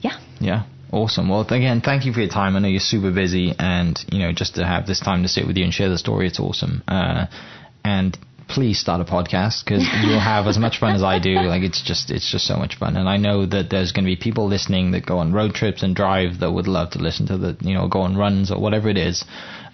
[0.00, 0.62] yeah, Yeah.
[0.92, 1.28] Awesome.
[1.28, 2.56] Well, again, thank you for your time.
[2.56, 5.46] I know you're super busy, and you know, just to have this time to sit
[5.46, 6.82] with you and share the story, it's awesome.
[6.88, 7.26] Uh,
[7.84, 8.18] and
[8.48, 11.34] please start a podcast because you'll have as much fun as I do.
[11.34, 12.96] Like it's just, it's just so much fun.
[12.96, 15.82] And I know that there's going to be people listening that go on road trips
[15.82, 18.58] and drive that would love to listen to the, you know, go on runs or
[18.58, 19.24] whatever it is.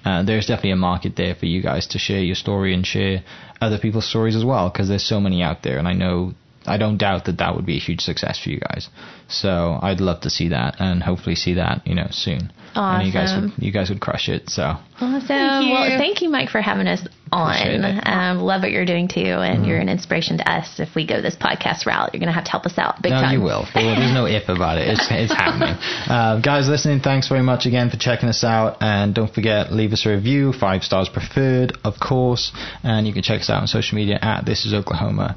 [0.05, 3.25] Uh, there's definitely a market there for you guys to share your story and share
[3.61, 6.35] other people's stories as well because there's so many out there, and I know
[6.67, 8.89] I don't doubt that that would be a huge success for you guys.
[9.29, 12.53] So I'd love to see that, and hopefully see that, you know, soon.
[12.75, 13.01] Awesome.
[13.01, 14.51] And you guys would you guys would crush it.
[14.51, 15.27] So awesome.
[15.27, 15.73] Thank you.
[15.73, 17.55] Well, thank you, Mike, for having us on.
[17.55, 18.09] Mm-hmm.
[18.09, 20.81] Um, love what you're doing too, and you're an inspiration to us.
[20.81, 23.13] If we go this podcast route, you're going to have to help us out big
[23.13, 23.39] no, time.
[23.39, 23.67] you will.
[23.75, 24.89] Well, there's no if about it.
[24.89, 25.77] It's it's happening.
[26.05, 29.93] Uh, guys, listening, thanks very much again for checking us out, and don't forget leave
[29.93, 32.53] us a review, five stars preferred, of course,
[32.83, 35.37] and you can check us out on social media at This Is Oklahoma.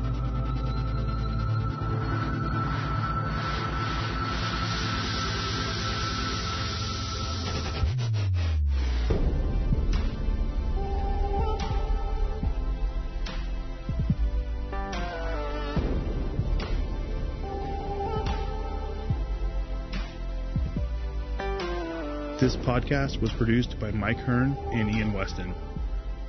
[22.41, 25.53] This podcast was produced by Mike Hearn and Ian Weston.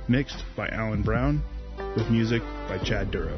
[0.07, 1.41] Mixed by Alan Brown,
[1.95, 3.35] with music by Chad Duro.